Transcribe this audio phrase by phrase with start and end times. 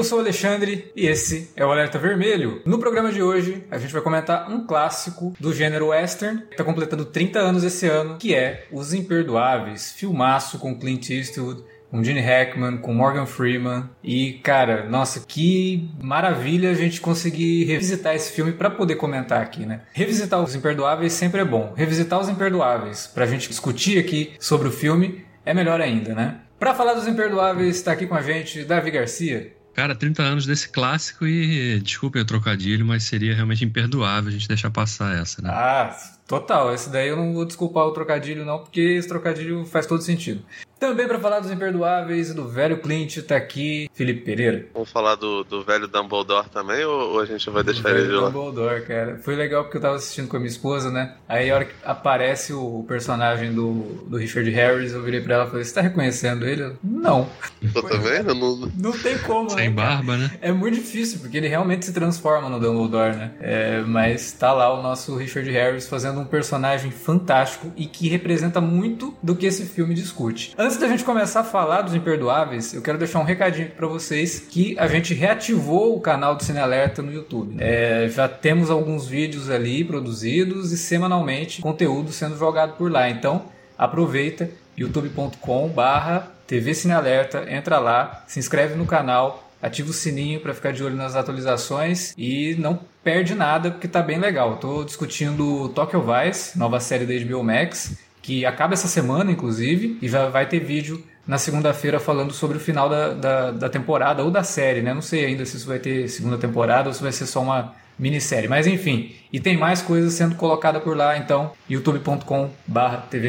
[0.00, 2.62] Eu sou o Alexandre e esse é o Alerta Vermelho.
[2.64, 6.64] No programa de hoje, a gente vai comentar um clássico do gênero western, que está
[6.64, 12.22] completando 30 anos esse ano, que é Os Imperdoáveis, filmaço com Clint Eastwood, com Gene
[12.22, 13.90] Hackman, com Morgan Freeman.
[14.02, 19.66] E, cara, nossa, que maravilha a gente conseguir revisitar esse filme para poder comentar aqui,
[19.66, 19.82] né?
[19.92, 21.74] Revisitar Os Imperdoáveis sempre é bom.
[21.76, 26.40] Revisitar Os Imperdoáveis pra gente discutir aqui sobre o filme é melhor ainda, né?
[26.58, 29.59] Para falar dos Imperdoáveis, está aqui com a gente Davi Garcia.
[29.80, 34.46] Cara, 30 anos desse clássico e desculpem o trocadilho, mas seria realmente imperdoável a gente
[34.46, 35.48] deixar passar essa, né?
[35.50, 35.98] Ah,
[36.28, 36.74] total.
[36.74, 40.42] Esse daí eu não vou desculpar o trocadilho, não, porque esse trocadilho faz todo sentido.
[40.80, 44.66] Também para falar dos Imperdoáveis e do velho Clint, tá aqui Felipe Pereira.
[44.72, 48.12] Vamos falar do, do velho Dumbledore também ou, ou a gente vai deixar ele de
[48.12, 48.30] lá?
[48.30, 49.20] Dumbledore, cara.
[49.22, 51.16] Foi legal porque eu tava assistindo com a minha esposa, né?
[51.28, 53.72] Aí a hora que aparece o personagem do,
[54.08, 56.72] do Richard Harris, eu virei pra ela e falei: Você tá reconhecendo ele?
[56.82, 57.28] Não.
[57.74, 58.22] Eu também?
[58.22, 58.72] Não, não...
[58.74, 60.30] não tem como, Sem né, barba, né?
[60.40, 63.32] É muito difícil, porque ele realmente se transforma no Dumbledore, né?
[63.38, 68.60] É, mas tá lá o nosso Richard Harris fazendo um personagem fantástico e que representa
[68.62, 70.54] muito do que esse filme discute.
[70.56, 74.40] Antes da gente começar a falar dos Imperdoáveis, eu quero deixar um recadinho para vocês
[74.40, 77.56] que a gente reativou o canal do Cine Alerta no YouTube.
[77.58, 83.08] É, já temos alguns vídeos ali produzidos e semanalmente conteúdo sendo jogado por lá.
[83.08, 83.46] Então
[83.76, 90.52] aproveita youtube.com/barra TV Cine Alerta, entra lá, se inscreve no canal, ativa o sininho para
[90.52, 94.54] ficar de olho nas atualizações e não perde nada porque tá bem legal.
[94.54, 100.08] Estou discutindo Tokyo Vice, nova série da HBO Max que acaba essa semana, inclusive, e
[100.08, 104.30] já vai ter vídeo na segunda-feira falando sobre o final da, da, da, temporada ou
[104.30, 104.92] da série, né?
[104.92, 107.74] Não sei ainda se isso vai ter segunda temporada ou se vai ser só uma
[107.98, 108.48] minissérie.
[108.48, 113.28] Mas enfim, e tem mais coisas sendo colocada por lá, então youtube.com barra TV.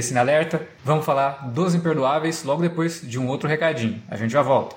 [0.84, 4.02] Vamos falar dos Imperdoáveis logo depois de um outro recadinho.
[4.10, 4.76] A gente já volta.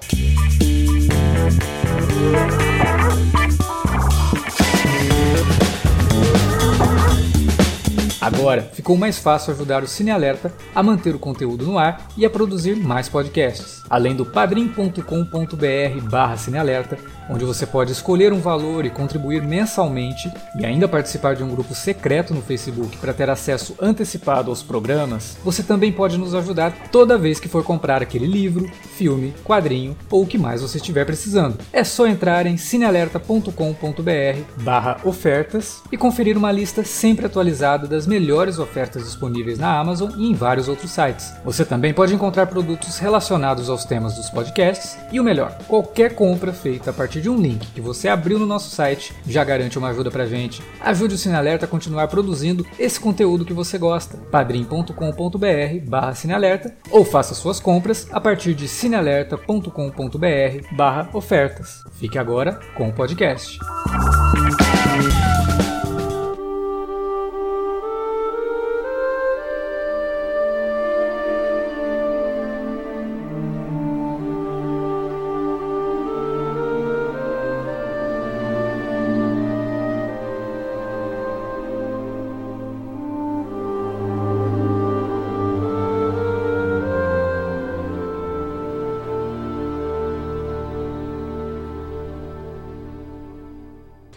[8.24, 12.24] Agora ficou mais fácil ajudar o Cine Alerta a manter o conteúdo no ar e
[12.24, 13.82] a produzir mais podcasts.
[13.90, 16.96] Além do padrim.com.br barra cinealerta,
[17.28, 21.74] onde você pode escolher um valor e contribuir mensalmente e ainda participar de um grupo
[21.74, 27.18] secreto no Facebook para ter acesso antecipado aos programas, você também pode nos ajudar toda
[27.18, 31.58] vez que for comprar aquele livro, filme, quadrinho ou o que mais você estiver precisando.
[31.72, 38.60] É só entrar em cinealerta.com.br barra ofertas e conferir uma lista sempre atualizada das melhores
[38.60, 41.34] ofertas disponíveis na Amazon e em vários outros sites.
[41.44, 46.52] Você também pode encontrar produtos relacionados aos temas dos podcasts e o melhor, qualquer compra
[46.52, 49.88] feita a partir de um link que você abriu no nosso site já garante uma
[49.88, 50.62] ajuda pra gente.
[50.80, 54.16] Ajude o Cinealerta a continuar produzindo esse conteúdo que você gosta.
[54.30, 61.82] padrim.com.br barra Cinealerta ou faça suas compras a partir de cinealerta.com.br barra ofertas.
[61.98, 63.58] Fique agora com o podcast.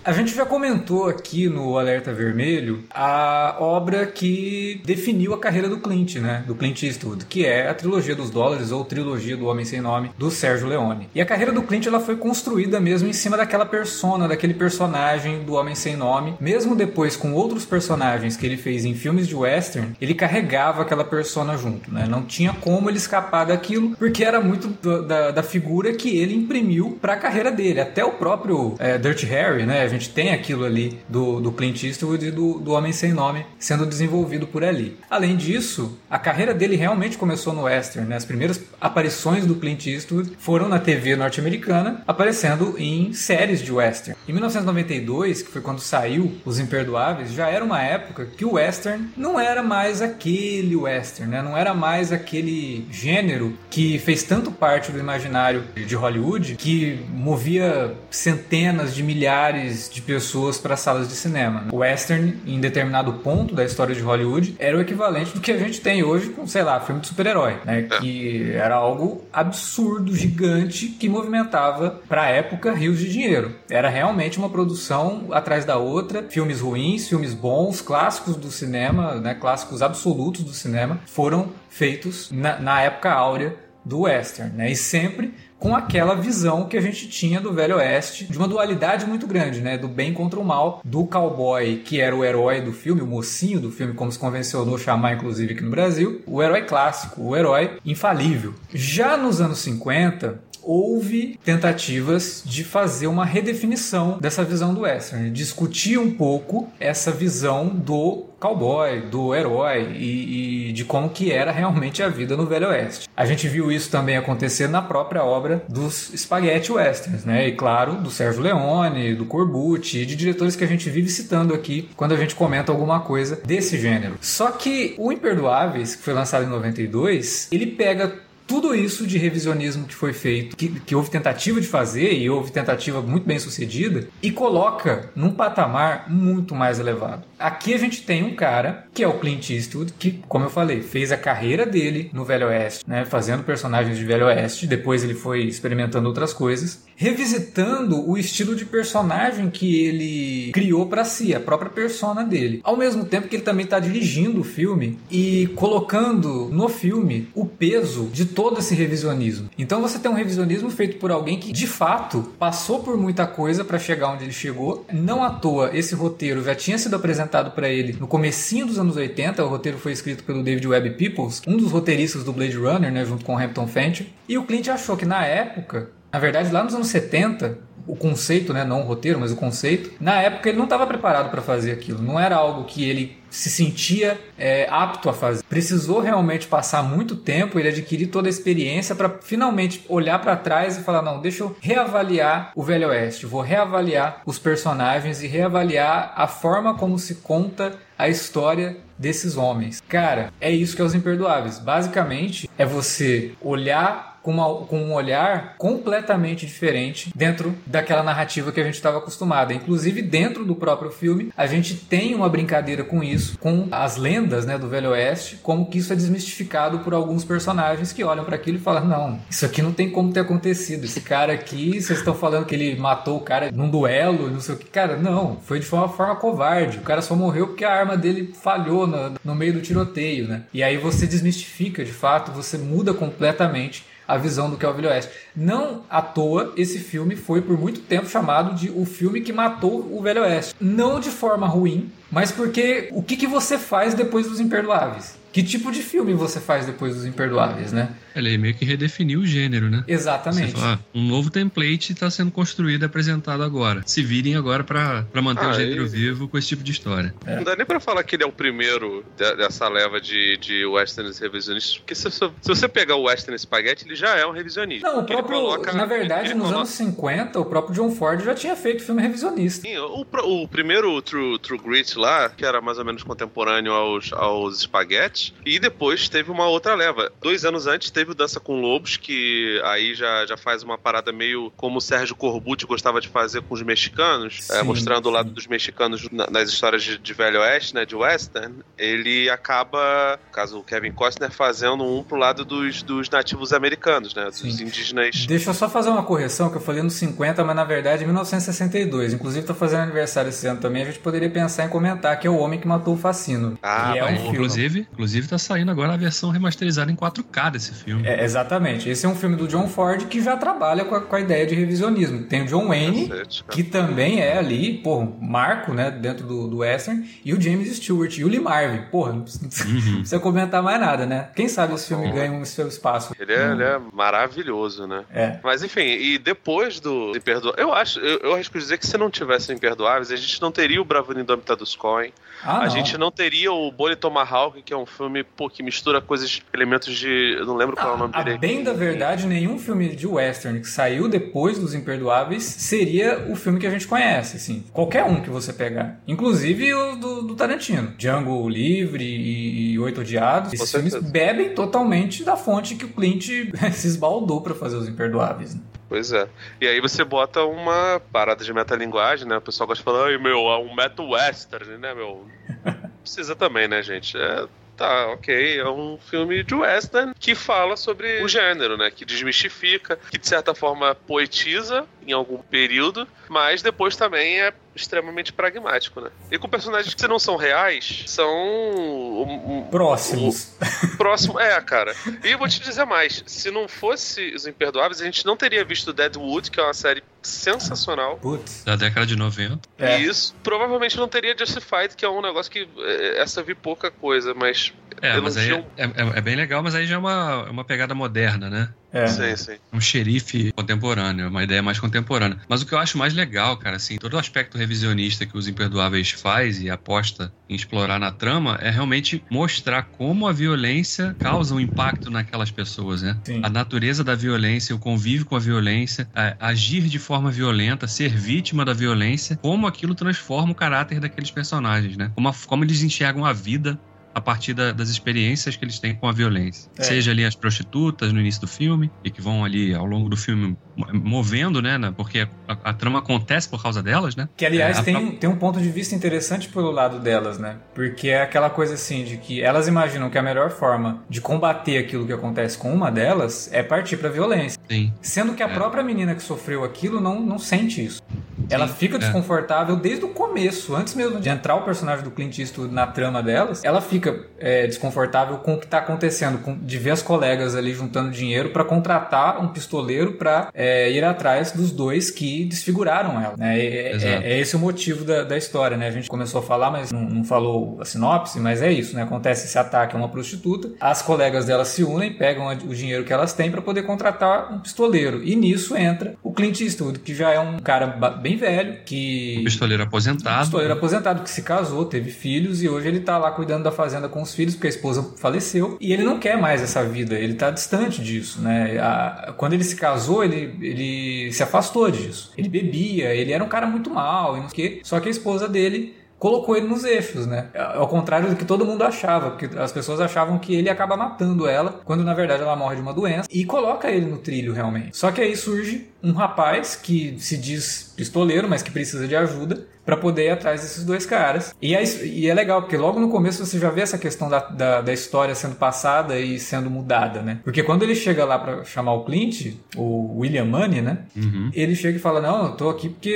[0.07, 5.81] A gente já comentou aqui no Alerta Vermelho a obra que definiu a carreira do
[5.81, 6.45] Clint, né?
[6.47, 10.09] Do Clint Eastwood, que é a trilogia dos dólares ou trilogia do Homem Sem Nome
[10.17, 11.09] do Sérgio Leone.
[11.13, 15.43] E a carreira do Clint ela foi construída mesmo em cima daquela persona, daquele personagem
[15.43, 16.35] do Homem Sem Nome.
[16.39, 21.03] Mesmo depois com outros personagens que ele fez em filmes de western, ele carregava aquela
[21.03, 22.07] persona junto, né?
[22.09, 24.69] Não tinha como ele escapar daquilo, porque era muito
[25.01, 27.81] da, da figura que ele imprimiu para a carreira dele.
[27.81, 29.96] Até o próprio é, Dirty Harry, né?
[29.97, 33.85] Gente tem aquilo ali do, do Clint Eastwood e do, do Homem Sem Nome sendo
[33.85, 34.97] desenvolvido por ali.
[35.09, 38.07] Além disso, a carreira dele realmente começou no western.
[38.07, 38.15] Né?
[38.15, 44.17] As primeiras aparições do Clint Eastwood foram na TV norte-americana, aparecendo em séries de western.
[44.27, 49.09] Em 1992, que foi quando saiu Os Imperdoáveis, já era uma época que o western
[49.15, 51.41] não era mais aquele western, né?
[51.41, 57.95] não era mais aquele gênero que fez tanto parte do imaginário de Hollywood que movia
[58.09, 61.65] centenas de milhares de pessoas para salas de cinema.
[61.71, 65.57] O western, em determinado ponto da história de Hollywood, era o equivalente do que a
[65.57, 67.79] gente tem hoje com, sei lá, filme de super-herói, né?
[67.79, 67.99] É.
[67.99, 73.55] Que era algo absurdo, gigante, que movimentava para a época rios de dinheiro.
[73.69, 79.33] Era realmente uma produção atrás da outra, filmes ruins, filmes bons, clássicos do cinema, né?
[79.33, 84.71] Clássicos absolutos do cinema, foram feitos na, na época áurea do western, né?
[84.71, 89.05] E sempre com aquela visão que a gente tinha do Velho Oeste, de uma dualidade
[89.05, 89.77] muito grande, né?
[89.77, 93.59] Do bem contra o mal, do cowboy que era o herói do filme, o mocinho
[93.59, 97.77] do filme, como se convencionou chamar inclusive aqui no Brasil, o herói clássico, o herói
[97.85, 98.53] infalível.
[98.73, 105.97] Já nos anos 50, houve tentativas de fazer uma redefinição dessa visão do western, discutir
[105.97, 112.03] um pouco essa visão do cowboy, do herói e, e, de como que era realmente
[112.03, 113.07] a vida no Velho Oeste.
[113.15, 117.47] A gente viu isso também acontecer na própria obra dos Spaghetti Westerns, né?
[117.47, 121.89] E claro, do Sérgio Leone, do Corbucci, de diretores que a gente vive citando aqui
[121.95, 124.15] quando a gente comenta alguma coisa desse gênero.
[124.21, 129.85] Só que o Imperdoáveis, que foi lançado em 92, ele pega tudo isso de revisionismo
[129.85, 134.07] que foi feito, que, que, houve tentativa de fazer e houve tentativa muito bem sucedida,
[134.23, 137.23] e coloca num patamar muito mais elevado.
[137.37, 140.81] Aqui a gente tem um cara que é o Clint Eastwood, que, como eu falei,
[140.81, 145.13] fez a carreira dele no Velho Oeste, né, fazendo personagens de Velho Oeste, depois ele
[145.13, 151.39] foi experimentando outras coisas, revisitando o estilo de personagem que ele criou para si, a
[151.39, 152.59] própria persona dele.
[152.63, 157.45] Ao mesmo tempo que ele também está dirigindo o filme e colocando no filme o
[157.45, 159.49] peso de todo esse revisionismo.
[159.57, 163.63] Então você tem um revisionismo feito por alguém que de fato passou por muita coisa
[163.63, 164.83] para chegar onde ele chegou.
[164.91, 168.95] Não à toa esse roteiro já tinha sido apresentado para ele no comecinho dos anos
[168.95, 169.45] 80.
[169.45, 173.05] O roteiro foi escrito pelo David Webb Peoples, um dos roteiristas do Blade Runner, né,
[173.05, 174.07] junto com Hampton Fancher.
[174.27, 178.51] E o Clint achou que na época na verdade, lá nos anos 70, o conceito,
[178.51, 181.71] né, não o roteiro, mas o conceito, na época ele não estava preparado para fazer
[181.71, 182.01] aquilo.
[182.01, 185.43] Não era algo que ele se sentia é, apto a fazer.
[185.43, 190.77] Precisou realmente passar muito tempo, ele adquirir toda a experiência para finalmente olhar para trás
[190.77, 196.13] e falar: não, deixa eu reavaliar o Velho Oeste, vou reavaliar os personagens e reavaliar
[196.15, 199.81] a forma como se conta a história desses homens.
[199.87, 201.59] Cara, é isso que é os imperdoáveis.
[201.59, 208.63] Basicamente, é você olhar uma, com um olhar completamente diferente dentro daquela narrativa que a
[208.63, 209.53] gente estava acostumado.
[209.53, 214.45] Inclusive, dentro do próprio filme, a gente tem uma brincadeira com isso, com as lendas
[214.45, 218.35] né, do Velho Oeste, como que isso é desmistificado por alguns personagens que olham para
[218.35, 220.85] aquilo e falam: não, isso aqui não tem como ter acontecido.
[220.85, 224.55] Esse cara aqui, vocês estão falando que ele matou o cara num duelo, não sei
[224.55, 224.65] o que.
[224.65, 226.77] Cara, não, foi de uma forma covarde.
[226.77, 230.43] O cara só morreu porque a arma dele falhou no, no meio do tiroteio, né?
[230.53, 234.73] E aí você desmistifica, de fato, você muda completamente a visão do que é o
[234.73, 235.11] Velho Oeste.
[235.35, 239.87] Não à toa, esse filme foi por muito tempo chamado de o filme que matou
[239.91, 240.55] o Velho Oeste.
[240.61, 245.16] Não de forma ruim, mas porque o que, que você faz depois dos Imperdoáveis?
[245.31, 247.89] Que tipo de filme você faz depois dos Imperdoáveis, né?
[248.15, 249.83] Ele meio que redefiniu o gênero, né?
[249.87, 250.53] Exatamente.
[250.53, 253.83] Fala, ah, um novo template está sendo construído e apresentado agora.
[253.85, 255.87] Se virem agora para manter ah, o gênero e...
[255.87, 257.13] vivo com esse tipo de história.
[257.25, 257.35] É.
[257.35, 261.19] Não dá nem para falar que ele é o primeiro dessa leva de, de westerns
[261.19, 264.87] revisionistas, porque se, se, você pegar o western spaghetti, ele já é um revisionista.
[264.87, 266.57] Não, o próprio, coloca, na verdade, nos coloca...
[266.57, 269.67] anos 50, o próprio John Ford já tinha feito filme revisionista.
[269.67, 274.11] Sim, o, o primeiro True, True Grit lá, que era mais ou menos contemporâneo aos,
[274.13, 277.11] aos spaghetti, e depois teve uma outra leva.
[277.21, 281.11] Dois anos antes teve o Dança com Lobos, que aí já, já faz uma parada
[281.11, 285.03] meio como o Sérgio Corbucci gostava de fazer com os mexicanos, é, sim, é, mostrando
[285.03, 285.09] sim.
[285.09, 288.55] o lado dos mexicanos nas histórias de, de, Velho Oeste, né, de Western.
[288.77, 294.29] Ele acaba, caso o Kevin Costner, fazendo um pro lado dos, dos nativos americanos, né,
[294.31, 294.47] sim.
[294.47, 295.25] dos indígenas.
[295.25, 298.05] Deixa eu só fazer uma correção, que eu falei nos 50, mas na verdade é
[298.05, 299.13] 1962.
[299.13, 302.29] Inclusive tá fazendo aniversário esse ano também, a gente poderia pensar em comentar que é
[302.29, 303.57] o homem que matou o Facino.
[303.61, 308.07] Ah, é um inclusive, inclusive tá saindo agora a versão remasterizada em 4K desse filme.
[308.07, 308.89] É, exatamente.
[308.89, 311.45] Esse é um filme do John Ford que já trabalha com a, com a ideia
[311.45, 312.23] de revisionismo.
[312.23, 313.09] Tem o John Wayne,
[313.49, 318.17] que também é ali, pô, marco, né, dentro do, do western, e o James Stewart
[318.17, 318.83] e o Lee Marvin.
[318.89, 319.93] Porra, não precisa, uhum.
[319.95, 321.29] precisa comentar mais nada, né?
[321.35, 323.13] Quem sabe esse filme ganha um seu espaço.
[323.19, 325.03] Ele é, ele é maravilhoso, né?
[325.13, 325.39] É.
[325.43, 329.09] Mas enfim, e depois do Imperdoável, eu acho, eu, eu arrisco dizer que se não
[329.09, 332.11] tivesse Imperdoáveis, a gente não teria o Bravura Indômita dos Coen,
[332.43, 332.69] ah, a não.
[332.69, 336.95] gente não teria o Bully Tomahawk, que é um filme pô, que mistura coisas, elementos
[336.95, 337.35] de.
[337.37, 338.37] Eu não lembro qual é o nome a, dele.
[338.37, 343.59] Bem da verdade, nenhum filme de western que saiu depois dos Imperdoáveis seria o filme
[343.59, 344.63] que a gente conhece, assim.
[344.73, 345.99] Qualquer um que você pegar.
[346.07, 347.93] Inclusive o do, do Tarantino.
[347.97, 350.53] Django Livre e, e Oito Odiados.
[350.53, 353.27] Esses filmes bebem totalmente da fonte que o Clint
[353.73, 355.55] se esbaldou para fazer os Imperdoáveis.
[355.55, 355.61] Né?
[355.89, 356.27] Pois é.
[356.59, 359.37] E aí você bota uma parada de metalinguagem, né?
[359.37, 362.25] O pessoal gosta de falar, ai meu, é um meta western, né, meu?
[363.01, 364.17] Precisa também, né, gente?
[364.17, 364.45] É
[364.77, 368.91] tá, ok, é um filme de western que fala sobre o gênero, né?
[368.91, 375.33] Que desmistifica, que de certa forma poetiza em algum período, mas depois também é extremamente
[375.33, 376.09] pragmático, né?
[376.31, 378.31] E com personagens que não são reais, são.
[378.31, 380.55] Um, um, próximos.
[380.83, 381.93] Um, próximo, é, cara.
[382.23, 385.65] E eu vou te dizer mais: se não fosse Os Imperdoáveis, a gente não teria
[385.65, 388.17] visto Deadwood, que é uma série sensacional.
[388.17, 388.63] Putz.
[388.63, 389.67] Da década de 90.
[389.77, 389.99] É.
[389.99, 393.91] E isso provavelmente não teria Justified, que é um negócio que é, essa vi pouca
[393.91, 394.73] coisa, mas.
[395.01, 397.63] É, mas aí é, é, é, bem legal, mas aí já é uma, é uma
[397.63, 398.73] pegada moderna, né?
[398.91, 399.07] É.
[399.07, 399.57] Sim, sim.
[399.73, 402.39] Um xerife contemporâneo, uma ideia mais contemporânea.
[402.49, 405.47] Mas o que eu acho mais legal, cara, assim, todo o aspecto revisionista que os
[405.47, 411.53] Imperdoáveis faz e aposta em explorar na trama é realmente mostrar como a violência causa
[411.53, 413.19] um impacto naquelas pessoas, né?
[413.25, 413.41] Sim.
[413.43, 418.09] A natureza da violência, o convívio com a violência, a, agir de forma violenta, ser
[418.09, 422.11] vítima da violência, como aquilo transforma o caráter daqueles personagens, né?
[422.15, 423.79] Como, a, como eles enxergam a vida
[424.17, 426.71] a partir da, das experiências que eles têm com a violência.
[426.75, 426.81] É.
[426.81, 430.17] Seja ali as prostitutas no início do filme, e que vão ali ao longo do
[430.17, 430.57] filme
[430.91, 431.77] movendo, né?
[431.95, 434.27] Porque a, a trama acontece por causa delas, né?
[434.35, 435.11] Que, aliás, é, tem, a...
[435.11, 437.57] tem um ponto de vista interessante pelo lado delas, né?
[437.75, 441.77] Porque é aquela coisa assim de que elas imaginam que a melhor forma de combater
[441.77, 444.59] aquilo que acontece com uma delas é partir pra violência.
[444.67, 444.91] Sim.
[444.99, 445.53] Sendo que a é.
[445.53, 448.01] própria menina que sofreu aquilo não, não sente isso.
[448.49, 448.99] Ela fica é.
[448.99, 453.21] desconfortável desde o começo, antes mesmo de entrar o personagem do Clint Eastwood na trama
[453.21, 454.06] delas, ela fica
[454.39, 458.49] é, desconfortável com o que está acontecendo, com, de ver as colegas ali juntando dinheiro
[458.49, 463.35] para contratar um pistoleiro para é, ir atrás dos dois que desfiguraram ela.
[463.37, 463.59] Né?
[463.59, 465.87] É, é, esse o motivo da, da, história, né?
[465.87, 469.03] A gente começou a falar, mas não, não, falou a sinopse, mas é isso, né?
[469.03, 473.13] Acontece esse ataque a uma prostituta, as colegas dela se unem, pegam o dinheiro que
[473.13, 475.23] elas têm para poder contratar um pistoleiro.
[475.23, 479.37] E nisso entra o Clint Eastwood, que já é um cara bem velho, que...
[479.39, 480.37] Um pistoleiro aposentado.
[480.37, 483.71] Um pistoleiro aposentado, que se casou, teve filhos e hoje ele tá lá cuidando da
[483.71, 485.77] fazenda com os filhos, porque a esposa faleceu.
[485.79, 488.77] E ele não quer mais essa vida, ele tá distante disso, né?
[488.79, 492.31] A, quando ele se casou, ele, ele se afastou disso.
[492.37, 494.79] Ele bebia, ele era um cara muito mal e não sei o quê.
[494.83, 497.47] Só que a esposa dele colocou ele nos eixos, né?
[497.55, 501.47] Ao contrário do que todo mundo achava, porque as pessoas achavam que ele acaba matando
[501.47, 504.97] ela, quando na verdade ela morre de uma doença, e coloca ele no trilho realmente.
[504.97, 509.65] Só que aí surge um rapaz que se diz pistoleiro, mas que precisa de ajuda
[509.87, 511.55] para poder ir atrás desses dois caras.
[511.61, 514.39] E é, e é, legal, porque logo no começo você já vê essa questão da,
[514.39, 517.39] da, da história sendo passada e sendo mudada, né?
[517.41, 520.99] Porque quando ele chega lá para chamar o Clint, o William Money, né?
[521.15, 521.49] Uhum.
[521.53, 523.15] Ele chega e fala: Não, eu tô aqui porque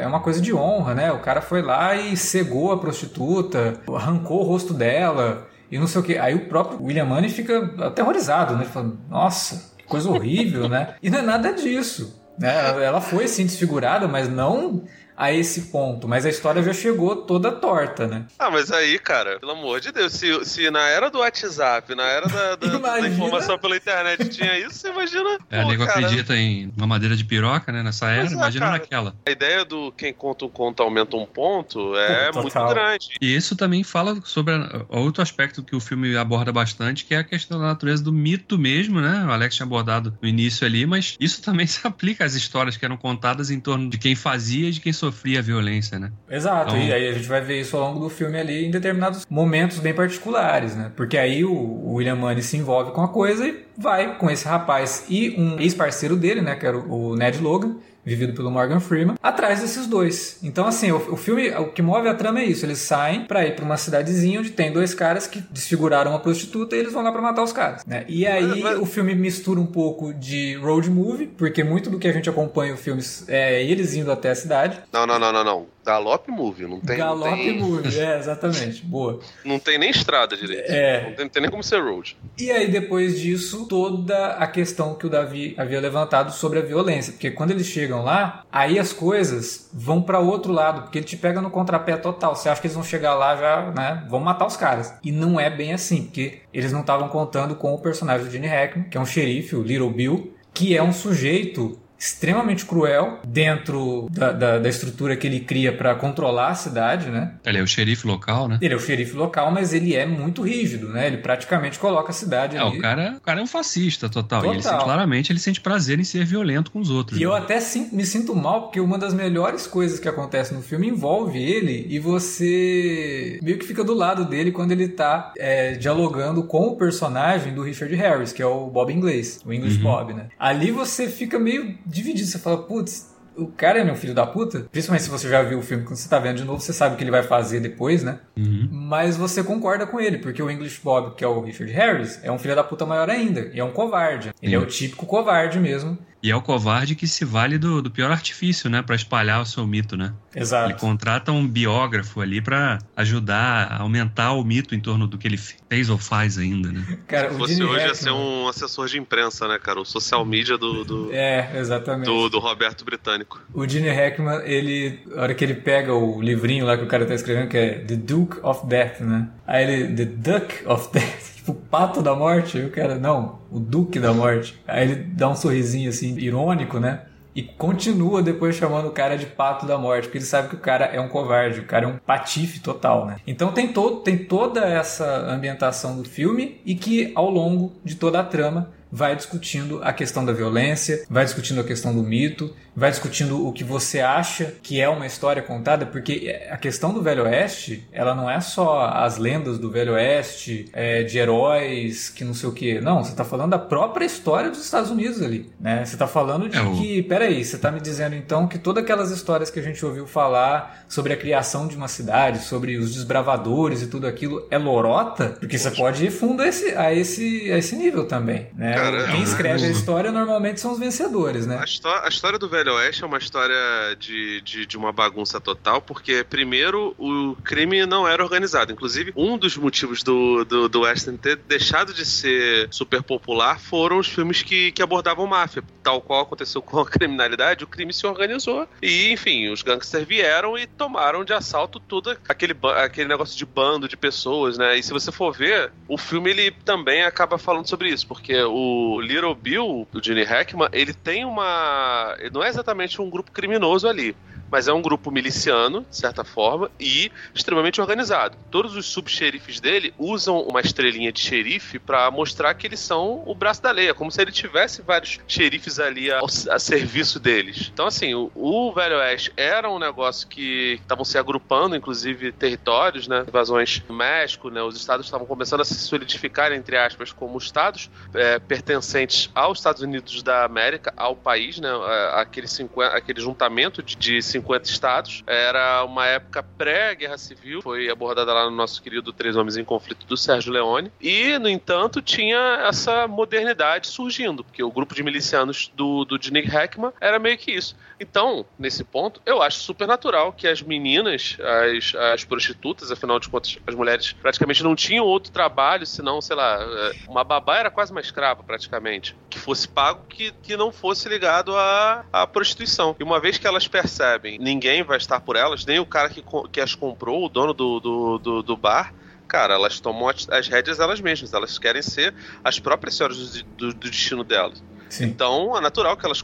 [0.00, 1.12] é uma coisa de honra, né?
[1.12, 6.00] O cara foi lá e cegou a prostituta, arrancou o rosto dela e não sei
[6.00, 6.16] o que.
[6.16, 8.64] Aí o próprio William Money fica aterrorizado, né?
[8.64, 10.94] Fala, Nossa, coisa horrível, né?
[11.02, 12.20] E não é nada disso.
[12.38, 12.84] Né?
[12.84, 14.82] Ela foi sim desfigurada, mas não
[15.16, 18.26] a esse ponto, mas a história já chegou toda torta, né?
[18.38, 22.04] Ah, mas aí, cara, pelo amor de Deus, se, se na era do WhatsApp, na
[22.04, 25.38] era da, da, da informação pela internet tinha isso, você imagina.
[25.50, 27.82] É, pô, nego acredita em uma madeira de piroca, né?
[27.82, 29.16] Nessa era, é, imagina cara, naquela.
[29.26, 33.08] A ideia do quem conta um conto aumenta um ponto é pô, muito grande.
[33.20, 34.54] E isso também fala sobre
[34.88, 38.58] outro aspecto que o filme aborda bastante, que é a questão da natureza do mito
[38.58, 39.24] mesmo, né?
[39.26, 42.84] O Alex tinha abordado no início ali, mas isso também se aplica às histórias que
[42.84, 46.10] eram contadas em torno de quem fazia e de quem sofria sofria violência, né?
[46.28, 46.86] Exato, então...
[46.86, 49.78] e aí a gente vai ver isso ao longo do filme ali em determinados momentos
[49.78, 50.90] bem particulares, né?
[50.96, 55.06] Porque aí o William Money se envolve com a coisa e vai com esse rapaz
[55.08, 56.56] e um ex-parceiro dele, né?
[56.56, 60.38] Que era o Ned Logan vivido pelo Morgan Freeman, atrás desses dois.
[60.44, 63.44] Então, assim, o, o filme, o que move a trama é isso: eles saem para
[63.44, 67.02] ir para uma cidadezinha onde tem dois caras que desfiguraram uma prostituta e eles vão
[67.02, 67.84] lá para matar os caras.
[67.84, 68.04] Né?
[68.08, 68.78] E aí mas, mas...
[68.78, 72.74] o filme mistura um pouco de road movie, porque muito do que a gente acompanha
[72.74, 74.78] o filme é eles indo até a cidade.
[74.92, 75.66] Não, não, não, não, não.
[75.86, 76.96] Galope Movie, não tem.
[76.96, 77.58] Galope não tem...
[77.60, 78.84] Movie, é, exatamente.
[78.84, 79.20] Boa.
[79.44, 80.68] Não tem nem estrada direito.
[80.68, 81.04] É.
[81.04, 82.16] Não tem, não tem, nem como ser road.
[82.36, 87.12] E aí, depois disso, toda a questão que o Davi havia levantado sobre a violência.
[87.12, 91.16] Porque quando eles chegam lá, aí as coisas vão para outro lado, porque ele te
[91.16, 92.34] pega no contrapé total.
[92.34, 94.04] Você acha que eles vão chegar lá já, né?
[94.10, 94.92] Vão matar os caras.
[95.04, 98.48] E não é bem assim, porque eles não estavam contando com o personagem do Gene
[98.48, 104.08] Hackman, que é um xerife, o Little Bill, que é um sujeito extremamente cruel dentro
[104.10, 107.34] da, da, da estrutura que ele cria para controlar a cidade, né?
[107.44, 108.58] Ele é o xerife local, né?
[108.60, 111.06] Ele é o xerife local, mas ele é muito rígido, né?
[111.06, 112.78] Ele praticamente coloca a cidade é, ali.
[112.78, 114.42] O cara, o cara é um fascista total.
[114.42, 114.54] total.
[114.54, 117.18] E ele, claramente ele sente prazer em ser violento com os outros.
[117.18, 117.26] E né?
[117.26, 117.58] eu até
[117.92, 121.98] me sinto mal, porque uma das melhores coisas que acontece no filme envolve ele e
[121.98, 127.54] você meio que fica do lado dele quando ele tá é, dialogando com o personagem
[127.54, 129.82] do Richard Harris, que é o Bob Inglês, o English uhum.
[129.82, 130.28] Bob, né?
[130.38, 132.28] Ali você fica meio dividido.
[132.28, 135.58] Você fala, putz, o cara é um filho da puta, principalmente se você já viu
[135.58, 137.60] o filme, quando você tá vendo de novo, você sabe o que ele vai fazer
[137.60, 138.18] depois, né?
[138.36, 138.68] Uhum.
[138.70, 142.32] Mas você concorda com ele, porque o English Bob, que é o Richard Harris, é
[142.32, 144.32] um filho da puta maior ainda, e é um covarde.
[144.42, 145.98] Ele é o típico covarde mesmo.
[146.22, 148.82] E é o covarde que se vale do, do pior artifício, né?
[148.82, 150.12] Pra espalhar o seu mito, né?
[150.34, 150.70] Exato.
[150.70, 155.28] Ele contrata um biógrafo ali pra ajudar a aumentar o mito em torno do que
[155.28, 156.84] ele fez ou faz ainda, né?
[157.06, 159.80] Cara, Se o fosse hoje, ia ser um assessor de imprensa, né, cara?
[159.80, 162.06] O social media do, do, É, exatamente.
[162.06, 163.40] do, do Roberto Britânico.
[163.54, 167.06] O Gene Hackman, ele, a hora que ele pega o livrinho lá que o cara
[167.06, 169.28] tá escrevendo, que é The Duke of Death, né?
[169.46, 172.58] Aí ele, The Duck of Death, tipo, o pato da morte.
[172.58, 174.60] Aí o cara, não, o Duque da morte.
[174.66, 177.02] Aí ele dá um sorrisinho assim, irônico, né?
[177.34, 180.58] E continua depois chamando o cara de pato da morte, porque ele sabe que o
[180.58, 183.16] cara é um covarde, o cara é um patife total, né?
[183.26, 188.20] Então tem, todo, tem toda essa ambientação do filme e que ao longo de toda
[188.20, 192.90] a trama vai discutindo a questão da violência, vai discutindo a questão do mito, vai
[192.90, 197.24] discutindo o que você acha que é uma história contada, porque a questão do Velho
[197.24, 202.34] Oeste, ela não é só as lendas do Velho Oeste, é, de heróis, que não
[202.34, 202.80] sei o que.
[202.80, 205.84] Não, você tá falando da própria história dos Estados Unidos ali, né?
[205.84, 208.82] Você tá falando de É, o- que, peraí, você tá me dizendo então que todas
[208.84, 212.94] aquelas histórias que a gente ouviu falar sobre a criação de uma cidade, sobre os
[212.94, 215.36] desbravadores e tudo aquilo, é lorota?
[215.40, 218.75] Porque você pode ir fundo a esse, a esse, a esse nível também, né?
[218.76, 221.58] Cara, Quem é, escreve a história normalmente são os vencedores, né?
[221.60, 223.56] A, histó- a história do Velho Oeste é uma história
[223.98, 228.72] de, de, de uma bagunça total, porque, primeiro, o crime não era organizado.
[228.72, 233.98] Inclusive, um dos motivos do, do, do Western ter deixado de ser super popular foram
[233.98, 235.62] os filmes que, que abordavam máfia.
[235.82, 238.68] Tal qual aconteceu com a criminalidade, o crime se organizou.
[238.82, 243.88] E, enfim, os gangsters vieram e tomaram de assalto todo aquele, aquele negócio de bando
[243.88, 244.76] de pessoas, né?
[244.78, 248.65] E se você for ver, o filme ele também acaba falando sobre isso, porque o
[249.00, 252.16] Little Bill, do Gene Hackman, ele tem uma.
[252.32, 254.16] Não é exatamente um grupo criminoso ali.
[254.50, 258.36] Mas é um grupo miliciano, de certa forma, e extremamente organizado.
[258.50, 263.34] Todos os subxerifes dele usam uma estrelinha de xerife pra mostrar que eles são o
[263.34, 263.88] braço da lei.
[263.88, 267.70] É como se ele tivesse vários xerifes ali ao- a, serviço deles.
[267.72, 273.06] Então, assim, o, o Velho Oeste era um negócio que estavam se agrupando, inclusive territórios,
[273.08, 273.24] né?
[273.28, 274.62] Invasões no México, né?
[274.62, 279.82] Os estados estavam começando a se solidificar, entre aspas, como estados é, pertencentes aos Estados
[279.82, 281.68] Unidos da América, ao país, né?
[281.68, 285.24] É, Aquele, 50, aquele juntamento de, de 50 estados.
[285.26, 290.06] Era uma época pré-guerra civil, foi abordada lá no nosso querido Três Homens em Conflito
[290.06, 290.92] do Sérgio Leone.
[291.00, 296.42] E, no entanto, tinha essa modernidade surgindo, porque o grupo de milicianos do, do Gene
[296.42, 297.76] Hackman era meio que isso.
[297.98, 303.28] Então, nesse ponto, eu acho super natural que as meninas, as, as prostitutas, afinal de
[303.28, 307.70] contas, as mulheres praticamente não tinham outro trabalho, senão, sei lá, é, uma babá era
[307.70, 309.16] quase uma escrava, praticamente.
[309.30, 312.94] Que fosse pago, que, que não fosse ligado à, à prostituição.
[312.98, 316.22] E uma vez que elas percebem, ninguém vai estar por elas, nem o cara que,
[316.50, 318.92] que as comprou, o dono do, do, do, do bar,
[319.28, 321.32] cara, elas tomam as as rédeas elas mesmas.
[321.32, 324.62] Elas querem ser as próprias senhoras do, do- do destino delas.
[324.88, 325.06] Sim.
[325.06, 326.22] Então, é natural que elas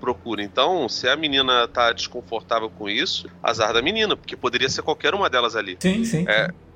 [0.00, 0.44] procurem.
[0.44, 5.14] Então, se a menina tá desconfortável com isso, azar da menina, porque poderia ser qualquer
[5.14, 5.76] uma delas ali.
[5.78, 6.24] Sim, sim.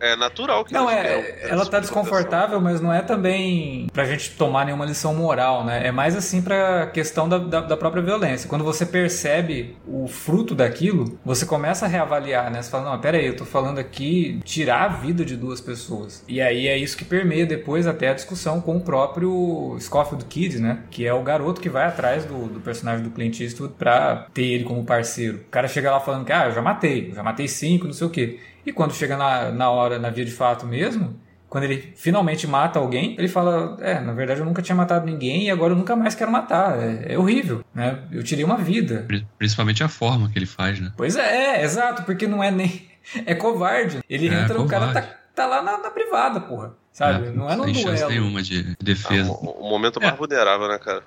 [0.04, 4.66] É natural que Não, é, ela tá desconfortável, mas não é também pra gente tomar
[4.66, 5.86] nenhuma lição moral, né?
[5.86, 8.48] É mais assim pra questão da, da, da própria violência.
[8.48, 12.60] Quando você percebe o fruto daquilo, você começa a reavaliar, né?
[12.60, 16.22] Você fala, não, pera aí, eu tô falando aqui tirar a vida de duas pessoas.
[16.28, 20.58] E aí é isso que permeia depois até a discussão com o próprio Scofield Kid,
[20.58, 20.80] né?
[20.90, 24.44] Que é o garoto que vai atrás do, do personagem do Clint Eastwood pra ter
[24.44, 25.38] ele como parceiro.
[25.38, 27.92] O cara chega lá falando que, ah, eu já matei, eu já matei cinco, não
[27.94, 28.38] sei o quê.
[28.66, 32.78] E quando chega na, na hora, na via de fato mesmo, quando ele finalmente mata
[32.78, 35.94] alguém, ele fala: É, na verdade eu nunca tinha matado ninguém e agora eu nunca
[35.94, 36.78] mais quero matar.
[36.82, 37.98] É, é horrível, né?
[38.10, 39.04] Eu tirei uma vida.
[39.06, 40.92] Pri- Principalmente a forma que ele faz, né?
[40.96, 42.92] Pois é, é, exato, porque não é nem.
[43.26, 44.00] É covarde.
[44.08, 45.16] Ele É, entra, o cara tá, covarde.
[45.34, 46.72] tá lá na, na privada, porra.
[46.90, 47.28] Sabe?
[47.30, 48.08] não é no sem chance duelo.
[48.10, 49.30] nenhuma de Ah, defesa.
[49.30, 49.34] o,
[49.66, 51.02] o momento mais vulnerável, né, cara?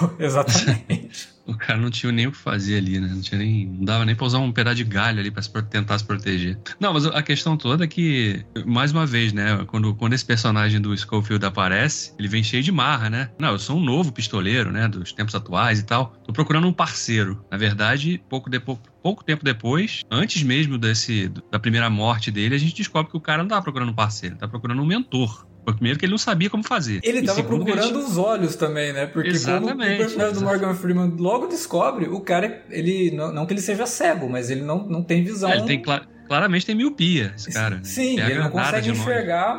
[0.18, 1.32] Exatamente.
[1.44, 3.08] O cara não tinha nem o que fazer ali, né?
[3.08, 5.50] Não, tinha nem, não dava nem pra usar um pedaço de galho ali pra se
[5.64, 6.56] tentar se proteger.
[6.78, 9.64] Não, mas a questão toda é que, mais uma vez, né?
[9.66, 13.28] Quando, quando esse personagem do Schofield aparece, ele vem cheio de marra, né?
[13.40, 14.86] Não, eu sou um novo pistoleiro, né?
[14.86, 16.14] Dos tempos atuais e tal.
[16.24, 17.44] Tô procurando um parceiro.
[17.50, 22.58] Na verdade, pouco, depo pouco tempo depois, antes mesmo desse, da primeira morte dele, a
[22.58, 25.44] gente descobre que o cara não tava procurando um parceiro, tá procurando um mentor.
[25.64, 27.00] Primeiro que ele não sabia como fazer.
[27.02, 29.06] Ele E tava que ele procurando os olhos também, né?
[29.06, 30.40] Porque como o Exatamente, personagem do.
[30.42, 34.62] Morgan Freeman logo descobre, o cara, ele não, não que ele seja cego, mas ele
[34.62, 35.50] não, não tem visão.
[35.50, 37.76] É, ele tem, cla- claramente tem miopia, esse cara.
[37.76, 37.80] Né?
[37.84, 39.56] Sim, ele não consegue enxergar,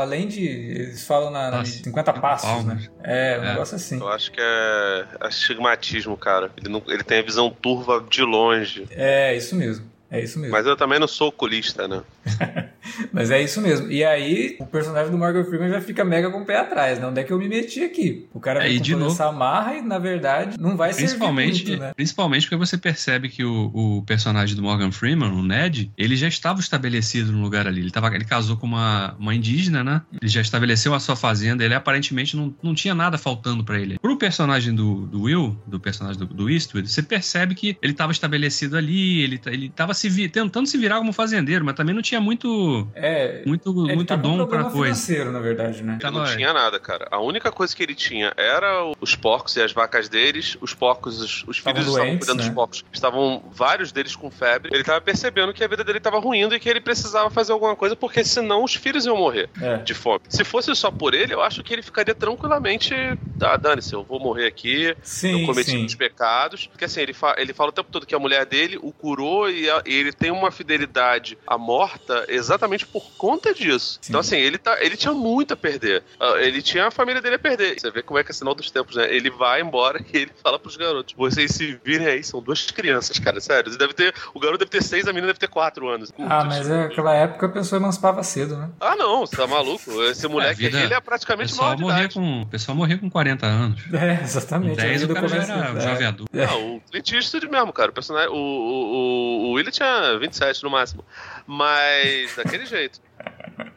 [0.00, 0.44] além de.
[0.46, 2.82] Eles falam na, Nossa, 50 passos, palmas.
[2.82, 2.88] né?
[3.02, 3.48] É, um é.
[3.52, 3.98] negócio assim.
[3.98, 6.50] Eu acho que é astigmatismo, cara.
[6.56, 8.86] Ele, não, ele tem a visão turva de longe.
[8.90, 9.89] É, isso mesmo.
[10.10, 10.52] É isso mesmo.
[10.52, 12.02] Mas eu também não sou oculista, né?
[13.12, 13.90] Mas é isso mesmo.
[13.90, 17.06] E aí, o personagem do Morgan Freeman já fica mega com o pé atrás, né?
[17.06, 18.28] Onde é que eu me meti aqui?
[18.34, 21.92] O cara vem é, com essa amarra e, na verdade, não vai principalmente, muito, né?
[21.94, 26.26] Principalmente porque você percebe que o, o, personagem do Morgan Freeman, o Ned, ele já
[26.26, 27.80] estava estabelecido no lugar ali.
[27.80, 30.02] Ele, tava, ele casou com uma, uma indígena, né?
[30.20, 31.64] Ele já estabeleceu a sua fazenda.
[31.64, 33.98] Ele aparentemente não, não tinha nada faltando para ele.
[33.98, 38.10] Pro personagem do, do Will, do personagem do, do Eastwood, você percebe que ele estava
[38.10, 42.20] estabelecido ali, ele, ele tava se, tentando se virar como fazendeiro, mas também não tinha
[42.20, 44.94] muito é, muito, muito tá dom pra coisa.
[44.94, 45.98] financeiro, na verdade, né?
[46.00, 47.06] Ele não tinha nada, cara.
[47.10, 50.56] A única coisa que ele tinha era os porcos e as vacas deles.
[50.60, 52.44] Os porcos, os, os filhos doentes, estavam cuidando né?
[52.44, 52.84] dos porcos.
[52.92, 54.70] Estavam vários deles com febre.
[54.72, 57.76] Ele tava percebendo que a vida dele estava ruindo e que ele precisava fazer alguma
[57.76, 59.78] coisa, porque senão os filhos iam morrer é.
[59.78, 60.20] de fome.
[60.28, 62.94] Se fosse só por ele, eu acho que ele ficaria tranquilamente.
[63.40, 64.94] Ah, dane-se, eu vou morrer aqui.
[65.02, 65.96] Sim, eu cometi sim.
[65.96, 66.66] pecados.
[66.66, 69.50] Porque assim, ele, fa ele fala o tempo todo que a mulher dele o curou
[69.50, 73.98] e, a, e ele tem uma fidelidade à morta exatamente por conta disso.
[74.00, 74.12] Sim.
[74.12, 76.04] Então, assim, ele, tá, ele tinha muito a perder.
[76.20, 77.80] Uh, ele tinha a família dele a perder.
[77.80, 79.12] Você vê como é que é sinal dos tempos, né?
[79.12, 83.18] Ele vai embora e ele fala pros garotos: vocês se virem aí, são duas crianças,
[83.18, 83.76] cara, sério.
[83.76, 86.12] Deve ter, o garoto deve ter seis, a menina deve ter quatro anos.
[86.20, 88.70] Ah, mas naquela época a pessoa emancipava cedo, né?
[88.80, 90.02] Ah, não, você tá maluco?
[90.04, 92.14] Esse moleque, é, ele é praticamente maior de idade.
[92.14, 93.80] Com, o pessoal morria com 40 anos.
[93.92, 94.76] É, exatamente.
[94.76, 95.80] 10 o cara já era é.
[95.80, 96.38] jovem adulto.
[96.38, 96.46] É.
[96.46, 97.90] Não, o Clint Eastwood mesmo, cara.
[97.90, 101.04] O, personagem, o, o, o tinha 27 no máximo.
[101.46, 103.00] Mas daquele jeito.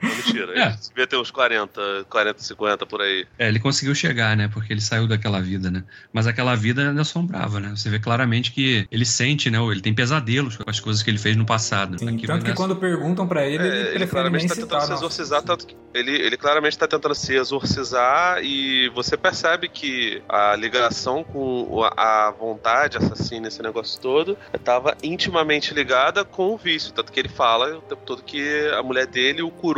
[0.02, 0.67] Mentira, é.
[0.67, 3.26] ele devia ter uns 40, 40, 50 por aí.
[3.38, 4.50] É, ele conseguiu chegar, né?
[4.52, 5.84] Porque ele saiu daquela vida, né?
[6.12, 7.69] Mas aquela vida ainda assombrava, né?
[7.76, 9.60] Você vê claramente que ele sente, né?
[9.60, 11.98] Ele tem pesadelos com as coisas que ele fez no passado.
[12.00, 15.41] Sim, tanto que quando perguntam para ele, é, ele, ele claramente tá tentando se exorcizar,
[15.41, 21.24] tanto que ele, ele claramente tá tentando se exorcizar e você percebe que a ligação
[21.24, 26.93] com a vontade assassina, esse negócio todo, estava intimamente ligada com o vício.
[26.93, 29.73] Tanto que ele fala o tempo todo que a mulher dele o curou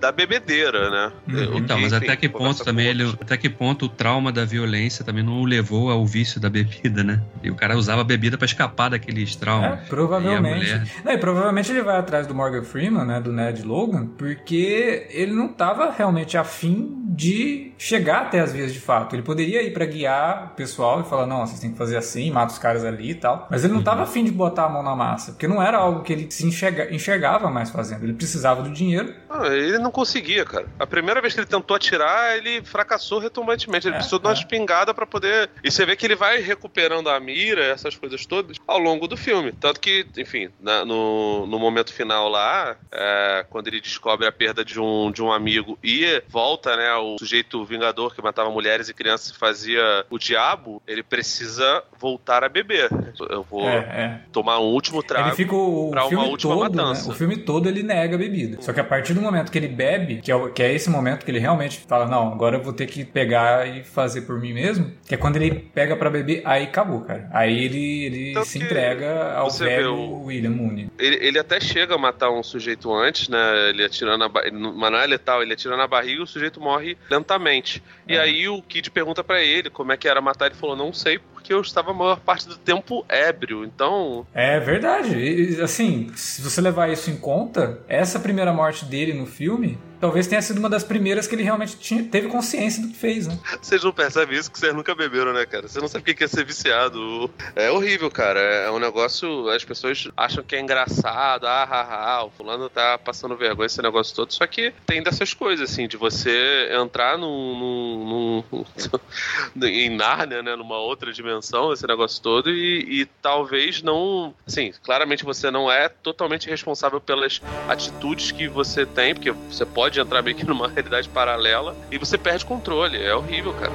[0.00, 1.12] da bebedeira, né?
[1.28, 1.58] Uhum.
[1.58, 5.22] Então, mas até que ponto também ele, até que ponto o trauma da violência também
[5.22, 7.20] não o levou ao vício da bebida, né?
[7.42, 9.80] E o cara usava a bebida para escapar daqueles traumas.
[9.80, 10.66] É, provavelmente.
[10.66, 15.06] E, não, e provavelmente ele vai atrás do Morgan Freeman, né, do Ned Logan, porque
[15.10, 19.14] ele não estava realmente afim de chegar até as vias de fato.
[19.14, 22.30] Ele poderia ir para guiar o pessoal e falar: não, vocês têm que fazer assim,
[22.30, 23.46] mata os caras ali e tal.
[23.50, 24.04] Mas ele não estava uhum.
[24.04, 26.94] afim de botar a mão na massa, porque não era algo que ele se enxerga,
[26.94, 28.04] enxergava mais fazendo.
[28.04, 29.14] Ele precisava do dinheiro.
[29.28, 30.66] Ah, ele não conseguia, cara.
[30.78, 33.86] A primeira vez que ele tentou atirar, ele fracassou retumbantemente.
[33.86, 34.22] Ele é, precisou é.
[34.22, 35.50] de uma espingarda para poder.
[35.62, 39.16] E você vê que ele vai recuperando a mira, essas coisas todas, ao longo do
[39.16, 39.52] filme.
[39.52, 44.64] Tanto que, enfim, na, no, no momento final lá, é, quando ele descobre a perda
[44.64, 48.94] de um, de um amigo e volta, né, o sujeito vingador que matava mulheres e
[48.94, 52.88] crianças e fazia o diabo, ele precisa voltar a beber.
[53.28, 54.20] Eu vou é, é.
[54.32, 57.08] tomar um último trago ele fica o, pra uma última todo, né, matança.
[57.08, 57.14] Né?
[57.14, 58.60] O filme todo ele nega a bebida.
[58.60, 61.24] Só que a partir do momento que ele bebe, que é, que é esse momento
[61.24, 64.52] que ele realmente fala, não, agora eu vou ter que pegar e fazer por mim
[64.52, 67.28] mesmo, que é quando ele pega para beber, aí acabou, cara.
[67.32, 70.24] Aí ele, ele então se entrega ao velho o...
[70.26, 70.88] William Mooney.
[70.98, 73.70] Ele, ele até chega a matar um sujeito antes, né?
[73.70, 76.60] Ele atirando a barriga, mas não é letal, ele atira na barriga e o sujeito
[76.60, 77.82] morre lentamente.
[78.06, 78.14] É.
[78.14, 80.92] E aí o Kid pergunta para ele como é que era matar, ele falou, não
[80.92, 84.26] sei, porque eu estava a maior parte do tempo ébrio, então...
[84.34, 89.26] É verdade, e, assim, se você levar isso em conta, essa primeira morte dele no
[89.26, 92.96] filme talvez tenha sido uma das primeiras que ele realmente tinha, teve consciência do que
[92.96, 93.38] fez, né?
[93.60, 95.68] Vocês não percebem isso que vocês nunca beberam, né, cara?
[95.68, 97.30] Você não sabe o que é ser viciado.
[97.54, 98.40] É horrível, cara.
[98.40, 99.48] É um negócio.
[99.50, 101.46] As pessoas acham que é engraçado.
[101.46, 104.32] Ah, ah, ah, o fulano tá passando vergonha esse negócio todo.
[104.32, 107.58] Só que tem dessas coisas, assim, de você entrar num.
[107.58, 110.56] num, num em Nárnia, né?
[110.56, 112.50] Numa outra dimensão, esse negócio todo.
[112.50, 114.34] E, e talvez não.
[114.46, 119.85] Assim, claramente você não é totalmente responsável pelas atitudes que você tem, porque você pode
[119.86, 123.00] pode entrar meio que numa realidade paralela e você perde controle.
[123.00, 123.72] É horrível, cara.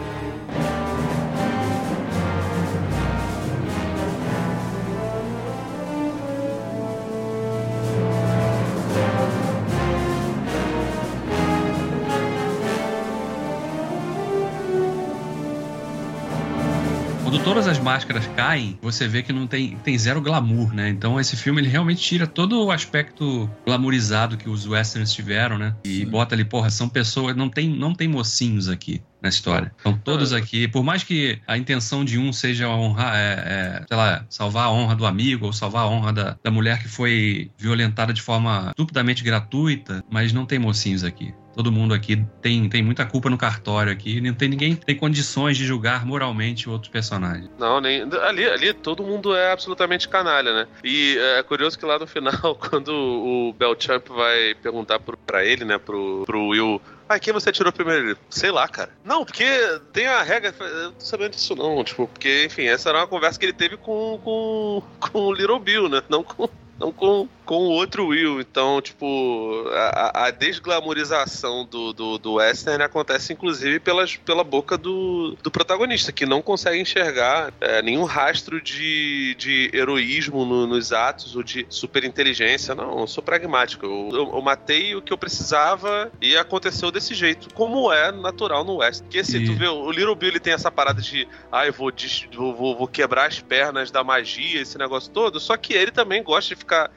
[17.54, 20.88] Todas as máscaras caem, você vê que não tem, tem zero glamour, né?
[20.88, 25.76] Então esse filme ele realmente tira todo o aspecto glamourizado que os westerns tiveram, né?
[25.84, 26.06] E Sim.
[26.06, 29.74] bota ali, porra, são pessoas, não tem, não tem mocinhos aqui na história.
[29.82, 33.98] Então todos aqui, por mais que a intenção de um seja honrar, é, é, sei
[33.98, 37.52] lá, salvar a honra do amigo ou salvar a honra da, da mulher que foi
[37.58, 41.34] violentada de forma estupidamente gratuita, mas não tem mocinhos aqui.
[41.56, 45.58] Todo mundo aqui tem, tem muita culpa no cartório aqui, não tem ninguém tem condições
[45.58, 47.50] de julgar moralmente outros personagens.
[47.60, 50.68] Não, nem ali, ali todo mundo é absolutamente canalha, né?
[50.84, 55.66] E é curioso que lá no final, quando o Belchamp vai perguntar pro, pra ele,
[55.66, 58.18] né, pro, pro Will ah, quem você tirou primeiro?
[58.30, 58.90] Sei lá, cara.
[59.04, 59.44] Não, porque
[59.92, 60.56] tem a regra.
[60.58, 61.84] Eu tô sabendo disso não.
[61.84, 65.60] Tipo, porque, enfim, essa era uma conversa que ele teve com, com, com o Little
[65.60, 66.02] Bill, né?
[66.08, 66.48] Não com,
[66.80, 68.40] não com, com o outro Will.
[68.40, 75.36] Então, tipo, a, a desglamorização do, do, do Western acontece inclusive pelas, pela boca do,
[75.44, 81.36] do protagonista, que não consegue enxergar é, nenhum rastro de, de heroísmo no, nos atos
[81.36, 82.74] ou de superinteligência.
[82.74, 83.86] Não, eu sou pragmático.
[83.86, 88.64] Eu, eu, eu, matei o que eu precisava e aconteceu desse jeito, como é natural
[88.64, 89.02] no West.
[89.02, 89.46] Porque assim, e...
[89.46, 91.92] tu vê, o Little Bill ele tem essa parada de, ah, eu vou,
[92.34, 96.48] vou, vou quebrar as pernas da magia, esse negócio todo, só que ele também gosta
[96.48, 96.90] de ficar ficar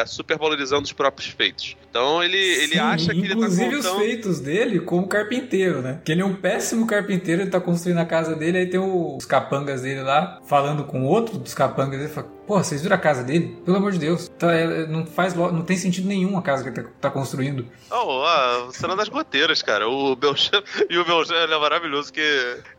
[0.00, 1.76] é, supervalorizando os próprios feitos.
[1.90, 6.00] Então ele, ele Sim, acha que ele tá Inclusive os feitos dele como carpinteiro, né?
[6.04, 9.24] Que ele é um péssimo carpinteiro, ele tá construindo a casa dele, aí tem os
[9.24, 13.22] capangas dele lá, falando com outro dos capangas dele, fala, Pô, vocês viram a casa
[13.22, 13.56] dele?
[13.64, 14.28] Pelo amor de Deus.
[14.36, 14.48] Tá,
[14.88, 17.64] não faz não tem sentido nenhum a casa que ele tá, tá construindo.
[17.88, 19.88] Oh, a cena das goteiras, cara.
[19.88, 22.20] O Belchamp, e o Belchamp é maravilhoso, que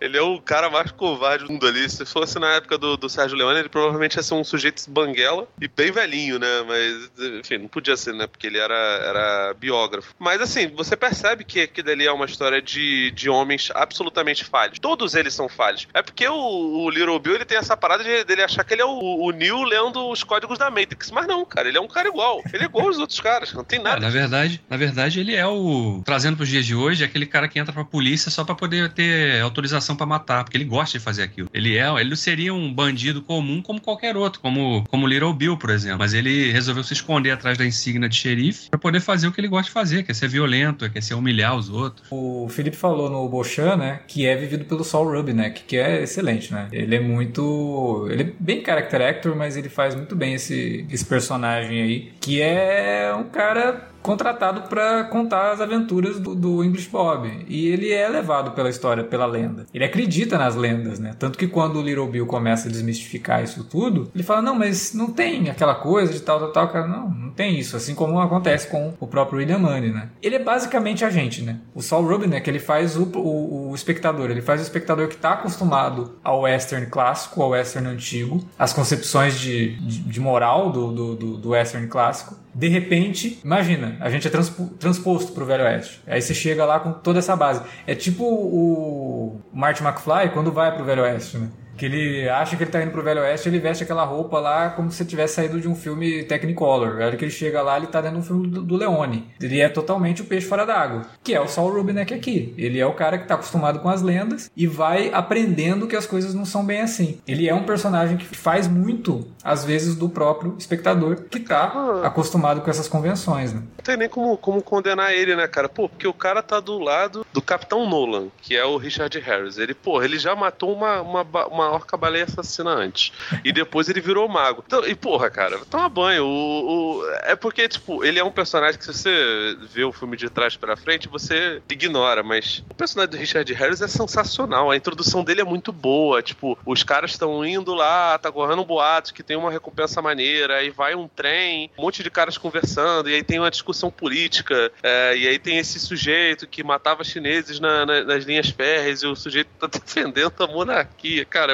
[0.02, 1.90] ele é o cara mais covarde do mundo ali.
[1.90, 5.48] Se fosse na época do, do Sérgio Leone, ele provavelmente ia ser um sujeito banguela
[5.62, 6.66] e bem velhinho, né?
[6.68, 8.28] Mas, enfim, não podia ser, né?
[8.28, 10.14] Porque ele era, era biógrafo.
[10.20, 14.80] Mas, assim, você percebe que aquilo ali é uma história de, de homens absolutamente falhos.
[14.80, 15.88] Todos eles são falhos.
[15.94, 18.82] É porque o, o Little Bill, ele tem essa parada de, dele achar que ele
[18.82, 21.12] é o, o Neil lendo os códigos da Matrix.
[21.12, 22.42] Mas não, cara, ele é um cara igual.
[22.54, 23.98] Ele é igual aos outros caras, não tem nada.
[23.98, 26.02] É, na verdade, na verdade, ele é o.
[26.06, 28.92] Trazendo pros dias de hoje, é aquele cara que entra pra polícia só pra poder
[28.92, 31.50] ter autorização pra matar, porque ele gosta de fazer aquilo.
[31.54, 35.70] Ele é, ele seria um bandido comum como qualquer outro, como, como Little Bill, por
[35.70, 36.00] exemplo.
[36.00, 39.40] Mas ele resolveu se esconder atrás da insígnia de xerife pra poder fazer o que
[39.40, 42.08] ele gosta de fazer, que é ser violento, que é ser humilhar os outros.
[42.10, 46.52] O Felipe falou no Bochan, né, que é vivido pelo Saul Rubinek, que é excelente,
[46.52, 46.68] né?
[46.72, 48.08] Ele é muito.
[48.10, 52.14] Ele é bem character actor, mas mas ele faz muito bem esse, esse personagem aí,
[52.22, 57.46] que é um cara contratado para contar as aventuras do, do, English Bob.
[57.48, 59.66] E ele é levado pela história, pela lenda.
[59.74, 61.16] Ele acredita nas lendas, né?
[61.18, 64.94] Tanto que quando o Little Bill começa a desmistificar isso tudo, ele fala: não, mas
[64.94, 66.68] não tem aquela coisa de tal, tal, tal.
[66.70, 67.76] Cara, não, não tem isso.
[67.76, 70.10] Assim como acontece com o próprio William Money, né?
[70.22, 71.60] Ele é basicamente a gente, né?
[71.74, 74.30] O Saul Rubinek, ele faz o, o, o espectador.
[74.32, 79.40] Ele faz o espectador que está acostumado ao western clássico, ao western antigo, as concepções
[79.40, 84.30] de, de, de moral do, do, do western clássico de repente, imagina, a gente é
[84.30, 86.02] transpo, transposto pro Velho Oeste.
[86.06, 87.62] Aí você chega lá com toda essa base.
[87.88, 91.48] É tipo o Marty McFly quando vai pro Velho Oeste, né?
[91.78, 94.70] Que ele acha que ele tá indo pro Velho Oeste, ele veste aquela roupa lá
[94.70, 97.02] como se tivesse saído de um filme Technicolor.
[97.02, 99.28] A hora que ele chega lá, ele tá dentro de um filme do, do Leone.
[99.42, 101.04] Ele é totalmente o peixe fora d'água.
[101.24, 102.54] Que é o Saul Rubinek aqui.
[102.58, 106.06] Ele é o cara que tá acostumado com as lendas e vai aprendendo que as
[106.06, 107.20] coisas não são bem assim.
[107.28, 112.08] Ele é um personagem que faz muito, às vezes, do próprio espectador que tá ah.
[112.08, 113.62] acostumado com essas convenções, né?
[113.78, 115.68] Não tem nem como, como condenar ele, né, cara?
[115.68, 119.58] Pô, porque o cara tá do lado do Capitão Nolan, que é o Richard Harris.
[119.58, 123.12] Ele, pô, ele já matou uma, uma, uma orca baleia assassina antes.
[123.44, 124.64] E depois ele virou mago.
[124.66, 126.26] Então, e porra, cara, toma banho.
[126.26, 130.18] O, o, é porque, tipo, ele é um personagem que se você vê o filme
[130.18, 132.24] de trás para frente, você ignora.
[132.24, 134.72] Mas o personagem do Richard Harris é sensacional.
[134.72, 136.22] A introdução dele é muito boa.
[136.22, 140.58] Tipo, os caras estão indo lá, tá correndo um boato que tem uma recompensa maneira,
[140.58, 144.72] aí vai um trem, um monte de caras conversando, e aí tem uma discussão política,
[144.84, 149.08] é, e aí tem esse sujeito que matava chineses na, na, nas linhas férreas, e
[149.08, 151.26] o sujeito tá defendendo a monarquia.
[151.26, 151.51] Cara,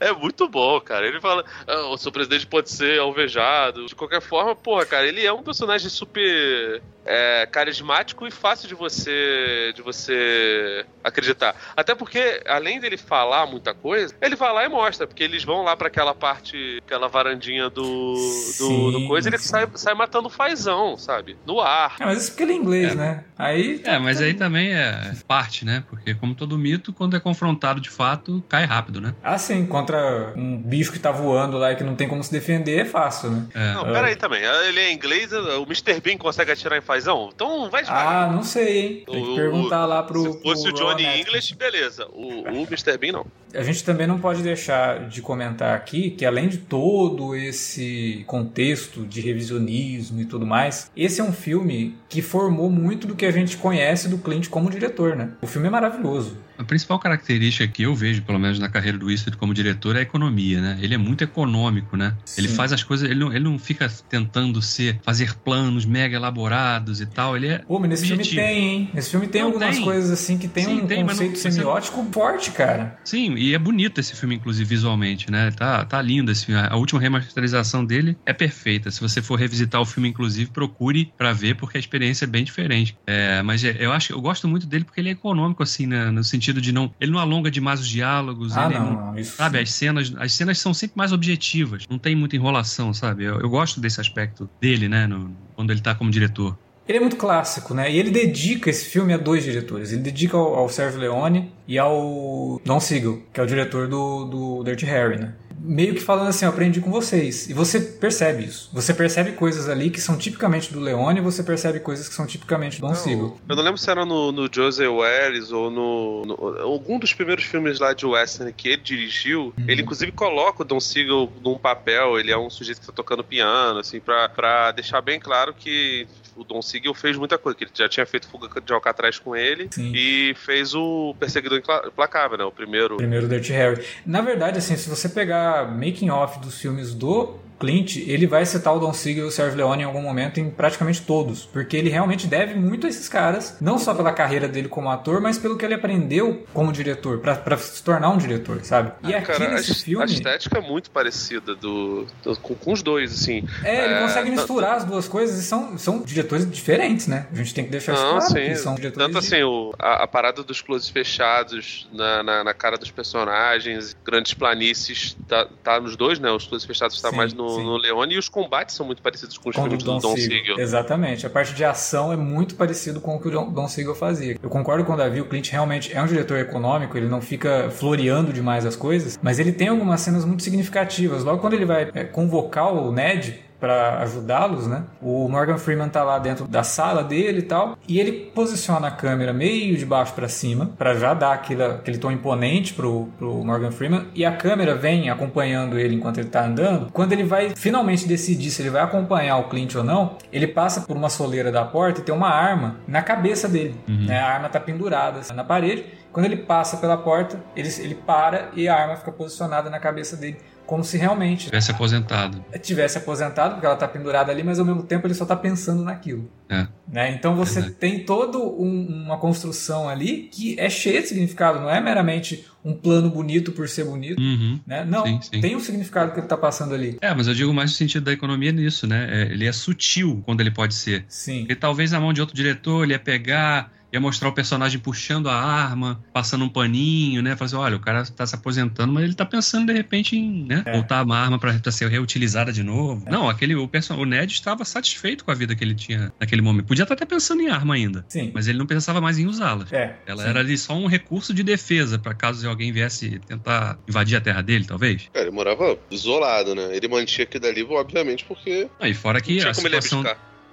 [0.00, 1.06] é muito bom, cara.
[1.06, 3.86] Ele fala, ah, o seu presidente pode ser alvejado.
[3.86, 8.74] De qualquer forma, porra, cara, ele é um personagem super é, carismático e fácil de
[8.74, 11.54] você de você acreditar.
[11.76, 15.62] Até porque, além dele falar muita coisa, ele vai lá e mostra, porque eles vão
[15.62, 18.14] lá para aquela parte, aquela varandinha do,
[18.58, 21.36] do, do, coisa, ele sai, sai matando fazão, sabe?
[21.46, 21.96] No ar.
[22.00, 22.94] É, mas isso porque ele é inglês, é.
[22.94, 23.24] né?
[23.38, 23.80] Aí.
[23.84, 25.84] É, mas aí também é parte, né?
[25.90, 29.14] Porque, como todo mito, quando é confrontado de fato, cai rápido, né?
[29.22, 32.32] Ah, sim, contra um bicho que tá voando lá e que não tem como se
[32.32, 33.46] defender, é fácil, né?
[33.54, 33.72] É.
[33.74, 34.42] Não, peraí também.
[34.42, 36.00] Ele é inglês, o Mr.
[36.00, 37.30] Bean consegue atirar em rapazão?
[37.34, 38.28] Então vai devagar.
[38.28, 39.04] Ah, não sei, hein?
[39.10, 40.32] Tem que perguntar lá pro.
[40.32, 42.06] Se fosse pro o Johnny English, beleza.
[42.12, 42.96] O, o Mr.
[42.98, 43.26] Bean, não.
[43.54, 49.06] A gente também não pode deixar de comentar aqui que, além de todo esse contexto
[49.06, 53.30] de revisionismo e tudo mais, esse é um filme que formou muito do que a
[53.30, 55.30] gente conhece do Clint como diretor, né?
[55.40, 56.36] O filme é maravilhoso.
[56.58, 60.00] A principal característica que eu vejo, pelo menos na carreira do Eastwood como diretor, é
[60.00, 60.78] a economia, né?
[60.80, 62.16] Ele é muito econômico, né?
[62.24, 62.42] Sim.
[62.42, 67.00] Ele faz as coisas, ele não, ele não fica tentando ser, fazer planos mega elaborados
[67.00, 67.36] e tal.
[67.36, 67.58] Ele é.
[67.58, 68.40] Pô, mas nesse objetivo.
[68.40, 68.90] filme tem, hein?
[68.94, 69.84] Nesse filme tem não, algumas tem.
[69.84, 72.98] coisas assim que tem Sim, um tem, conceito não, semiótico forte, cara.
[73.04, 75.50] Sim, e é bonito esse filme, inclusive, visualmente, né?
[75.50, 76.60] Tá, tá lindo esse filme.
[76.60, 78.90] A última remasterização dele é perfeita.
[78.90, 82.44] Se você for revisitar o filme, inclusive, procure para ver, porque a experiência é bem
[82.44, 82.96] diferente.
[83.06, 86.10] É, mas é, eu acho, eu gosto muito dele porque ele é econômico, assim, né?
[86.10, 86.92] no sentido sentido de não.
[87.00, 88.56] Ele não alonga demais os diálogos.
[88.56, 91.84] Ah, ele não, não, isso Sabe, as cenas, as cenas são sempre mais objetivas.
[91.88, 93.24] Não tem muita enrolação, sabe?
[93.24, 95.06] Eu, eu gosto desse aspecto dele, né?
[95.06, 96.56] No, quando ele tá como diretor.
[96.86, 97.90] Ele é muito clássico, né?
[97.90, 99.90] E ele dedica esse filme a dois diretores.
[99.90, 104.24] Ele dedica ao, ao Sergio Leone e ao Don Siegel, que é o diretor do,
[104.26, 105.32] do Dirty Harry, né?
[105.60, 107.48] Meio que falando assim, eu aprendi com vocês.
[107.48, 108.70] E você percebe isso.
[108.72, 112.26] Você percebe coisas ali que são tipicamente do Leone e você percebe coisas que são
[112.26, 113.38] tipicamente do Don Siegel.
[113.48, 117.44] Eu não lembro se era no, no Joseph Welles ou no, no, Algum dos primeiros
[117.44, 119.64] filmes lá de western que ele dirigiu, uhum.
[119.66, 123.24] ele inclusive coloca o Don Siegel num papel, ele é um sujeito que tá tocando
[123.24, 127.64] piano, assim, pra, pra deixar bem claro que o Don Siegel fez muita coisa, que
[127.64, 129.92] ele já tinha feito Fuga de Alcatraz com ele Sim.
[129.94, 132.44] e fez o Perseguidor Implacável, né?
[132.44, 132.96] O primeiro.
[132.96, 133.84] Primeiro Dirty Harry.
[134.04, 138.76] Na verdade, assim, se você pegar making off dos filmes do Clint, ele vai citar
[138.76, 141.88] o Don Siegel e o Sergio Leone em algum momento em praticamente todos, porque ele
[141.88, 145.56] realmente deve muito a esses caras, não só pela carreira dele como ator, mas pelo
[145.56, 148.92] que ele aprendeu como diretor, para se tornar um diretor, sabe?
[149.02, 150.02] E ah, aqui cara, nesse a, filme...
[150.02, 153.44] A estética é muito parecida do, do com, com, os dois, assim.
[153.62, 157.26] É, ele é, consegue misturar as duas coisas e são, são diretores diferentes, né?
[157.32, 158.54] A gente tem que deixar isso claro, sim.
[158.56, 162.76] são diretores Tanto assim, o, a, a, parada dos closes fechados na, na, na, cara
[162.76, 166.30] dos personagens, grandes planícies, tá, tá nos dois, né?
[166.30, 167.16] Os closes fechados tá sim.
[167.16, 169.82] mais no no, no Leone e os combates são muito parecidos com os com filmes
[169.82, 170.58] do Don, Don Siegel.
[170.58, 171.26] Exatamente.
[171.26, 174.38] A parte de ação é muito parecido com o que o Don, Don Siegel fazia.
[174.42, 177.70] Eu concordo com o Davi, o Clint realmente é um diretor econômico, ele não fica
[177.70, 181.24] floreando demais as coisas, mas ele tem algumas cenas muito significativas.
[181.24, 184.84] Logo quando ele vai é, convocar o Ned para ajudá-los, né?
[185.00, 188.90] O Morgan Freeman tá lá dentro da sala dele e tal, e ele posiciona a
[188.90, 193.44] câmera meio de baixo para cima, para já dar aquele, aquele tom imponente pro, pro
[193.44, 196.90] Morgan Freeman, e a câmera vem acompanhando ele enquanto ele tá andando.
[196.92, 200.82] Quando ele vai finalmente decidir se ele vai acompanhar o Clint ou não, ele passa
[200.82, 204.06] por uma soleira da porta e tem uma arma na cabeça dele, uhum.
[204.06, 204.18] né?
[204.18, 205.84] A arma tá pendurada na parede.
[206.12, 210.16] Quando ele passa pela porta, ele, ele para e a arma fica posicionada na cabeça
[210.16, 212.44] dele como se realmente tivesse aposentado.
[212.60, 215.82] Tivesse aposentado, porque ela está pendurada ali, mas ao mesmo tempo ele só está pensando
[215.82, 216.30] naquilo.
[216.48, 216.66] É.
[216.86, 217.12] Né?
[217.12, 221.80] Então você tem toda um, uma construção ali que é cheia de significado, não é
[221.80, 224.18] meramente um plano bonito por ser bonito.
[224.20, 224.58] Uhum.
[224.66, 224.84] Né?
[224.84, 225.40] Não, sim, sim.
[225.40, 226.96] tem um significado que ele está passando ali.
[227.00, 229.08] É, mas eu digo mais no sentido da economia nisso, né?
[229.10, 231.04] É, ele é sutil quando ele pode ser.
[231.08, 231.40] Sim.
[231.40, 235.28] Porque talvez na mão de outro diretor ele ia pegar ia mostrar o personagem puxando
[235.28, 237.36] a arma, passando um paninho, né?
[237.36, 240.62] Fazer, olha, o cara tá se aposentando, mas ele tá pensando de repente em né,
[240.66, 240.72] é.
[240.72, 243.04] voltar a arma para ser reutilizada de novo.
[243.06, 243.10] É.
[243.10, 243.96] Não, aquele o, person...
[243.96, 246.66] o Ned estava satisfeito com a vida que ele tinha naquele momento.
[246.66, 248.04] Podia estar até pensando em arma ainda.
[248.08, 248.32] Sim.
[248.34, 249.66] Mas ele não pensava mais em usá-la.
[249.70, 250.28] É, Ela sim.
[250.28, 254.42] era ali só um recurso de defesa para caso alguém viesse tentar invadir a terra
[254.42, 255.08] dele, talvez.
[255.14, 256.76] É, ele morava isolado, né?
[256.76, 258.68] Ele mantinha aquilo dali, obviamente, porque.
[258.80, 260.02] Ah, e fora que a situação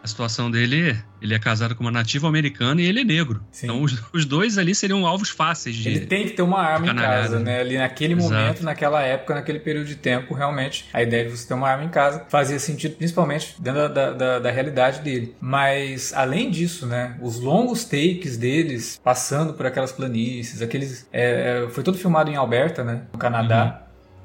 [0.04, 3.42] a situação dele, ele é casado com uma nativa americana e ele é negro.
[3.52, 3.68] Sim.
[3.68, 5.90] Então os, os, dois ali seriam alvos fáceis de.
[5.90, 7.60] Ele tem que ter uma arma em casa, né?
[7.60, 8.34] Ali naquele Exato.
[8.34, 11.84] momento, naquela época, naquele período de tempo, realmente a ideia de você ter uma arma
[11.84, 15.36] em casa fazia sentido, principalmente dentro da, da, da realidade dele.
[15.40, 17.18] Mas além disso, né?
[17.22, 21.08] Os longos takes deles passando por aquelas planícies, aqueles.
[21.14, 23.04] É, é foi todo filmado em Alberta, né?
[23.14, 23.81] No Canadá.
[23.81, 23.81] Uhum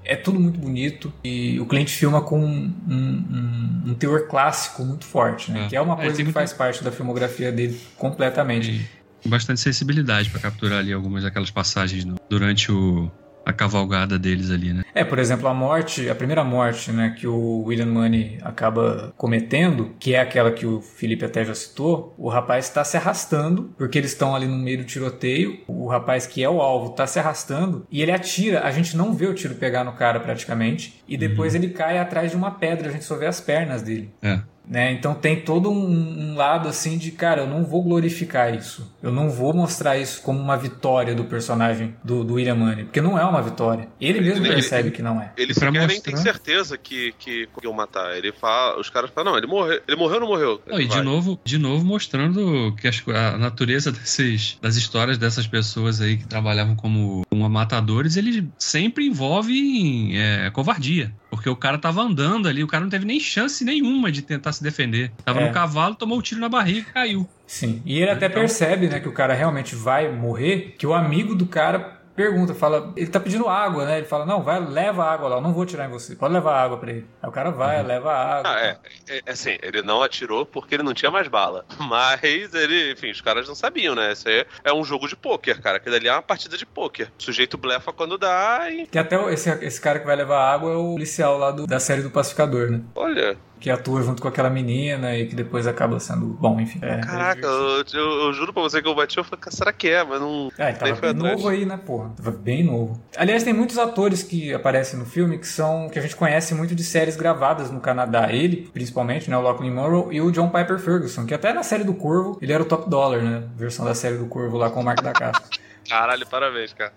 [0.07, 5.05] é tudo muito bonito e o cliente filma com um, um, um teor clássico muito
[5.05, 5.67] forte, né?
[5.67, 5.69] É.
[5.69, 8.89] Que é uma é, coisa é, que faz parte da filmografia dele completamente.
[9.25, 13.11] E bastante sensibilidade para capturar ali algumas daquelas passagens no, durante o,
[13.47, 14.83] a cavalgada deles ali, né?
[14.93, 19.95] É, por exemplo, a morte, a primeira morte, né, que o William Money acaba cometendo,
[20.01, 23.99] que é aquela que o Felipe até já citou, o rapaz está se arrastando, porque
[23.99, 27.21] eles estão ali no meio do tiroteio, o rapaz que é o alvo está se
[27.21, 31.17] arrastando, e ele atira, a gente não vê o tiro pegar no cara praticamente, e
[31.17, 31.63] depois uhum.
[31.63, 34.11] ele cai atrás de uma pedra, a gente só vê as pernas dele.
[34.21, 34.41] É.
[34.67, 34.93] né?
[34.93, 38.91] Então tem todo um, um, lado assim de, cara, eu não vou glorificar isso.
[39.03, 43.01] Eu não vou mostrar isso como uma vitória do personagem do, do William Money, porque
[43.01, 43.89] não é uma vitória.
[44.01, 45.33] Ele mesmo ele, percebe ele, que não é.
[45.37, 45.87] Ele sequer mostrar...
[45.87, 48.17] nem tem certeza que, que conseguiu matar.
[48.17, 50.63] Ele fala, os caras falam, não, ele morreu, ele morreu ou não morreu?
[50.67, 56.01] Não, e de novo, de novo mostrando que a natureza desses, das histórias dessas pessoas
[56.01, 61.13] aí que trabalhavam como, como matadores, ele sempre envolve é, covardia.
[61.31, 64.53] Porque o cara tava andando ali, o cara não teve nem chance nenhuma de tentar
[64.57, 65.13] se defender.
[65.25, 65.47] Tava é.
[65.47, 67.29] no cavalo, tomou um tiro na barriga e caiu.
[67.47, 68.41] Sim, e ele até então...
[68.41, 72.93] percebe, né, que o cara realmente vai morrer, que o amigo do cara pergunta, fala,
[72.97, 73.99] ele tá pedindo água, né?
[73.99, 76.59] Ele fala, não, vai, leva água lá, eu não vou tirar em você, pode levar
[76.59, 77.07] água pra ele.
[77.23, 77.87] Aí o cara vai, uhum.
[77.87, 78.51] leva água.
[78.51, 78.79] Ah, é,
[79.09, 81.67] é, é, assim, ele não atirou porque ele não tinha mais bala.
[81.79, 84.13] Mas ele, enfim, os caras não sabiam, né?
[84.13, 85.77] Isso aí é um jogo de pôquer, cara.
[85.77, 87.13] Aquilo ali é uma partida de pôquer.
[87.19, 88.87] O sujeito blefa quando dá e.
[88.87, 91.79] Que até esse, esse cara que vai levar água é o policial lá do, da
[91.79, 92.81] série do Pacificador, né?
[92.95, 96.79] Olha, que atua junto com aquela menina e que depois acaba sendo bom, enfim.
[96.83, 99.89] É, Caraca, eu, eu, eu, juro pra você que eu bati, eu falei, será que
[99.89, 100.05] é?
[100.05, 100.51] Mas não.
[100.59, 102.11] É, tava bem novo aí, né, porra?
[102.17, 103.01] Tava bem novo.
[103.17, 105.89] Aliás, tem muitos atores que aparecem no filme que são.
[105.89, 108.33] que a gente conhece muito de séries gravadas no Canadá.
[108.33, 109.37] Ele, principalmente, né?
[109.37, 112.53] O Lachlan Monroe e o John Piper Ferguson, que até na série do Corvo, ele
[112.53, 113.45] era o top dollar, né?
[113.57, 115.41] Versão da série do Corvo lá com o Mark da Casa.
[115.89, 116.93] Caralho, parabéns, cara.